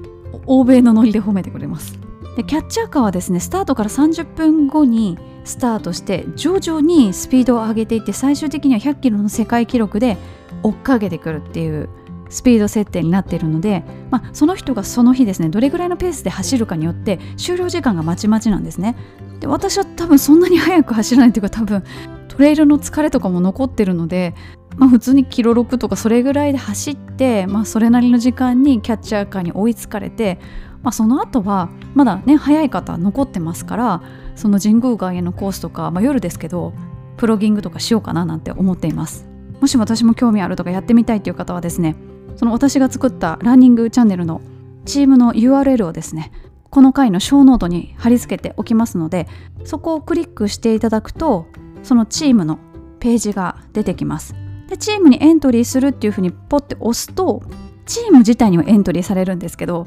[0.47, 2.10] 欧米のノリで褒めてくれます。
[2.37, 10.17] でキャッチャーカーはですねスタートから30分後にスタートして徐々にスピードを上げていって最終的には100キロの世界記録で
[10.63, 11.89] 追っかけてくるっていう
[12.29, 18.97] スピード設定になっているので、まあ、その人がその日ですねどれぐらいのペースで走るかによって終了時間がまちまちなんですね。
[19.41, 21.83] で私は多分そんなに速く走らないというか多分
[22.29, 24.35] トレイルの疲れとかも残ってるので、
[24.77, 30.39] まあ、普通にキロ6とかそれぐらいで走って、まあ、それなりの時間にキャッチャーカーに追いつかれて、
[30.83, 34.03] まあ、その後はまだね速い方残ってますから
[34.35, 36.73] その神宮外苑のコースとか、まあ、夜ですけど
[37.17, 39.27] プロギングとかしようかななんて思っています。
[39.61, 41.95] もし私も興味あるとかやってみたいという方はですね
[42.37, 44.41] その私が作ったランニングチャンネルの
[44.87, 46.33] チームの URL をですね
[46.71, 49.27] この回のショーノートに貼り付けておきますので
[49.65, 51.47] そこをクリックしていただくと
[51.83, 52.59] そのチームの
[53.01, 54.35] ページが出てきます。
[54.69, 57.43] でチームにエントリーするっていうふうにポッて押すと
[57.87, 59.85] チーム自体にはエントリーされるんですけど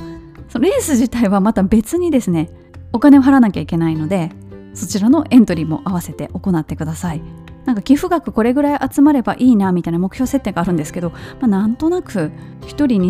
[0.53, 2.47] そのレース自体はまた別にですね
[2.91, 4.29] お金を払わなきゃいけないので
[4.75, 7.23] そちらのエントリーも合わせて行ってください。
[7.65, 12.31] なんか寄付額これぐらい集まればいいなみたいな目標設定があるんですけど、まあ、なんとなく
[12.61, 13.01] 1人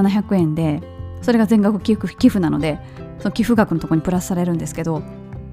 [0.00, 0.80] 2700円で
[1.20, 2.78] それが全額寄付寄付なので
[3.18, 5.02] その寄付額のところにプラスされるんですけど、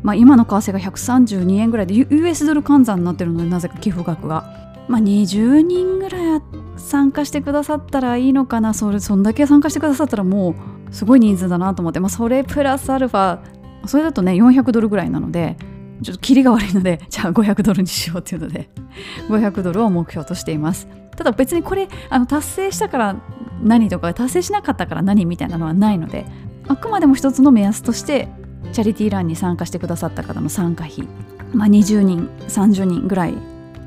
[0.03, 4.45] まあ、今の為替が132円ぐらいで US ドル換算になってるのでなぜか寄付額が、
[4.87, 6.41] まあ、20人ぐらい
[6.77, 8.73] 参加してくださったらいいのかな。
[8.73, 10.55] それそんだけ参加してくださったらもう
[10.93, 13.39] すごい人数だなと思って、まあ、それプラスアルファ
[13.85, 15.57] それだとね400ドルぐらいなので
[16.03, 18.69] ちょっとキリが悪いので じゃあ500ドルにしようっていうので
[19.27, 20.87] 500ドルを目標としています。
[21.17, 23.15] ただ別にこれあの達成したから
[23.61, 26.25] 何とか達成しなかったから何みたいなのはないので
[26.67, 28.29] あくまでも一つの目安として
[28.71, 31.07] チャリティーランに参加してくださった方の参加費、
[31.53, 33.35] まあ、20人30人ぐらい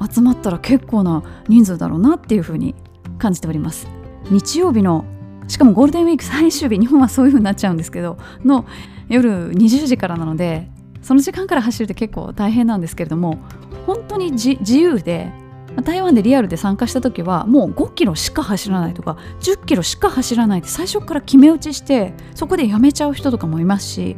[0.09, 2.77] 集まったら結構な人数だろうなっていうふうに
[3.19, 3.89] 感じております。
[4.31, 5.05] 日曜日の
[5.49, 8.67] しかもゴールデンウィーク最終日日本はそういう風になっちゃうんですけどの
[9.09, 10.69] 夜20時からなので
[11.03, 13.39] その時間から走るって結構大変なんですけれども
[13.87, 15.33] 本当に自由で
[15.85, 24.17] 台湾でリアルで参加した時はもう5キロしか走らないとか10キロしか走らないって最初から決め打ちしてそこでやめちゃう人とかもいますし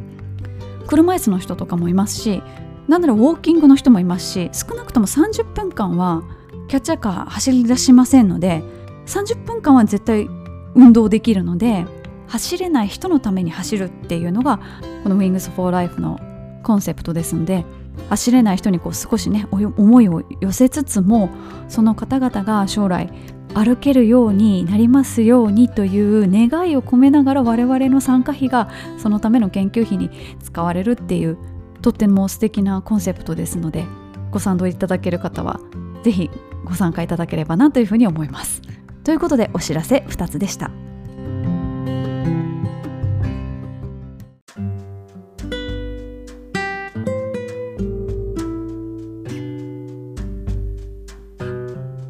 [0.87, 2.41] 車椅子の人とかもいますし
[2.87, 6.23] なんならウォーキングの人もいますし少なくとも30分間は
[6.69, 8.63] キャッチャーカー走り出しませんので
[9.05, 10.27] 30分間は絶対
[10.75, 11.85] 運動できるので
[12.27, 14.59] 走れない人のために走るっていうのが
[15.03, 16.19] この Wings for Life の
[16.63, 17.65] コンセプトですので
[18.09, 21.29] 走れない人にこう少しね思いを寄せつつも
[21.67, 23.09] その方々が将来
[23.55, 30.11] 歩けるようになりますようにという願いを込めながら我々の参加費がそのための研究費に
[30.43, 31.37] 使われるっていう
[31.81, 33.85] とっても素敵なコンセプトですので
[34.31, 35.59] ご賛同いただける方は
[36.03, 36.29] 是非
[36.63, 38.61] ご参加いただければなというふうに思います。
[39.03, 40.71] ということでお知らせ2つでした。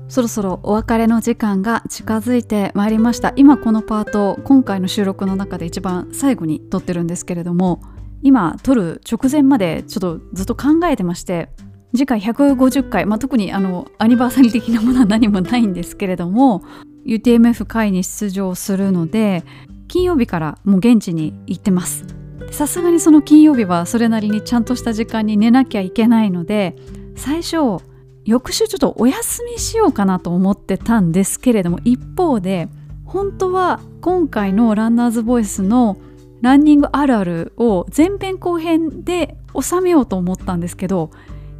[0.09, 7.79] そろそろお別れの時間が近づいてまいりました今このパート今回の収録の中で一番最後に撮ってるんですけれども
[8.21, 11.49] 今撮る直前までちょっとずっと考えてまして
[11.91, 16.63] 次回150回、まあ、特にあのアニバーサリー的なものは何もないんですけれども
[17.05, 19.43] UTMF 会に出場するので
[19.87, 22.05] 金曜日からもう現地に行ってます。
[22.51, 26.75] さすがにその金曜日はそれなりにちゃんとした時間に寝なきゃいけないので
[27.15, 27.83] 最初
[28.25, 32.67] 翌週ちょっとお休みしようかなと思ってたんですけれども一方で
[33.05, 35.97] 本当は今回のランナーズボイスの
[36.41, 41.11] ランニングあるあるを前編後編で収めようと思ったんですけど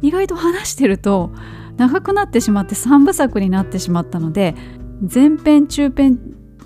[0.02, 1.30] 意外と話してると
[1.76, 4.54] 長くなってしまって3部作になってしまったので
[5.12, 6.18] 前編中編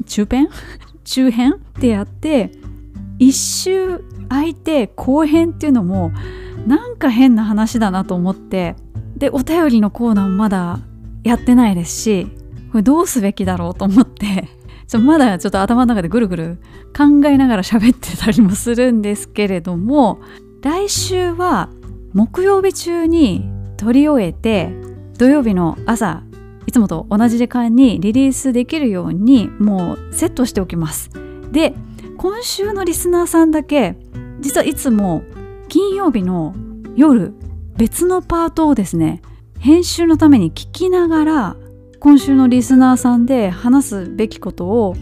[0.07, 0.49] 中編？
[1.05, 2.51] 中編ってやって
[3.19, 6.13] 一周空いて後編っていうのも
[6.67, 8.75] なんか変な話だなと思って
[9.17, 10.81] でお便りのコーナーもまだ
[11.23, 12.27] やってないですし
[12.73, 14.49] これどうすべきだろうと思って
[14.89, 16.59] ちょまだちょっと頭の中でぐるぐる
[16.97, 20.21] 考えながら喋ってたりもするんですけれども
[20.63, 21.69] 来週は
[22.15, 23.45] 木曜日中に
[23.77, 24.71] 撮り終えて
[25.19, 26.23] 土曜日の朝
[26.67, 31.11] いつもと同じ時間にリリースできるようにもうセットしておきます。
[31.51, 31.75] で
[32.17, 33.97] 今週のリスナーさんだけ
[34.41, 35.23] 実はいつも
[35.69, 36.55] 金曜日の
[36.97, 37.35] 夜
[37.77, 39.21] 別のパートをですね
[39.59, 41.57] 編集のために聞きながら
[41.99, 44.95] 今週のリスナーさんで話すべきことを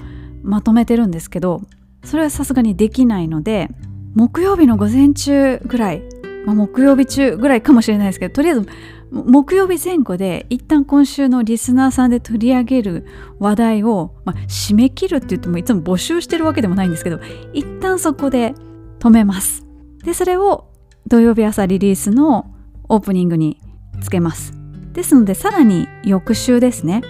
[0.43, 1.61] まとめてるんですけど
[2.05, 3.69] それはさすがにできないので
[4.15, 6.03] 木曜日の午前中ぐらい、
[6.45, 8.69] まあ、木曜日中ぐらいかもしれないですけどとりあえず
[9.13, 13.07] 木曜日前後で一旦今週のリスナーさんで取り上げる
[13.39, 17.21] 話題を、まあ、締め切るって言ってもいつも募集してるわけでもないんですけど
[17.53, 18.55] 一旦そこで
[19.01, 19.67] 止めます。
[20.05, 20.71] でそれを
[21.07, 22.55] 土曜日朝リリースの
[22.89, 23.61] オープニングに
[24.01, 24.55] つけます。
[24.93, 27.03] ですのでさらに翌週ですね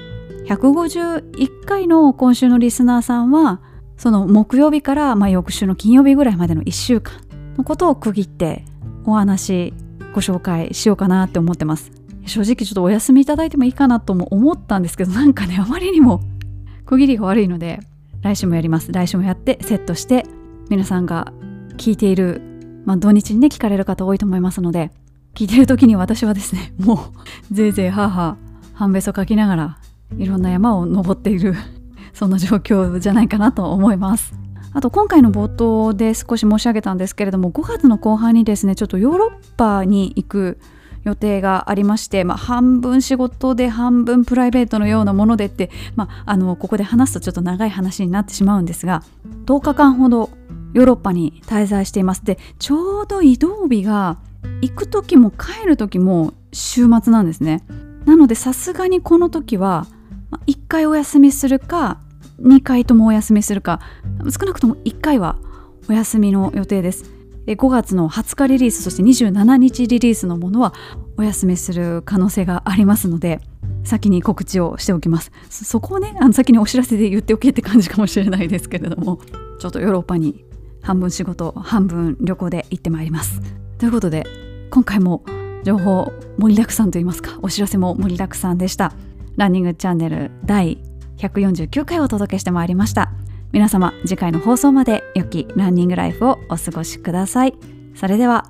[0.47, 3.61] 151回の今週のリスナーさんは
[3.97, 7.15] その木曜日からまあ翌週の金曜日ぐらいまでの1週間
[7.57, 8.65] のことを区切って
[9.05, 9.75] お話
[10.15, 11.91] ご紹介しようかなって思ってます。
[12.27, 16.21] 正直ちょっとお休みいただいてもいいかなとも思ったんですけどなんかねあまりにも
[16.87, 17.81] 区切りが悪いので
[18.23, 18.93] 来週もやります。
[18.93, 20.25] 来週もやってセットして
[20.71, 21.33] 皆さんが
[21.77, 22.41] 聞いている、
[22.85, 24.91] まあ、土日にね聞かれる方多いと思いますので
[25.35, 27.07] 聞いてる時に私はですね も
[27.51, 28.37] うぜいぜいはあはあ
[28.75, 29.79] 半べそかきながら
[30.19, 31.55] いろんな山を登っている
[32.13, 34.42] そんな状況じゃないかなと思います。
[34.75, 40.59] あと今回の冒頭で少し申し上げたんですけれども5月の後半にですねちょっとヨーロッパに行く
[41.05, 49.03] 予定がありまして、まあ、半分仕事で半分プライベートのようなものでって、まあ、あのここで話すとちょっと長い話になってしまうんですが
[49.47, 50.31] 10日間ほど
[50.75, 52.25] ヨーロッパに滞在しています。
[52.25, 54.19] でちょうど移動日が
[54.63, 57.63] 行く時も帰る時も週末なんですね。
[58.07, 59.87] なのでさすがにこの時は
[60.47, 62.01] 1回お休みするか
[62.43, 63.81] 2回ともお休みするか。
[64.25, 65.39] 少なくとも1回は
[65.89, 67.05] お休みの予定です。
[67.47, 70.75] 5月の20日リリースそして27日リリースのものは
[71.17, 73.41] お休みする可能性がありますので
[73.83, 75.33] 先に告知をしておきます。
[75.51, 79.19] そこをねあの先にお知らせで言っておけって感じかもしれないですけれども
[79.59, 80.45] ちょっとヨーロッパに
[80.83, 83.41] 半分仕事半分旅行で行ってまいります。
[83.79, 84.25] ということで
[84.71, 85.25] 今回も
[85.65, 88.93] 情報盛りだくさんといいますかお知らせも盛りだくさんでした。
[89.37, 90.79] ランニングチャンネル第
[91.29, 93.13] 149回をお届けしてまいりました。
[93.53, 97.55] 皆様次回の放送まで良きランニングライフをお過ごしください。
[97.95, 98.47] それでは。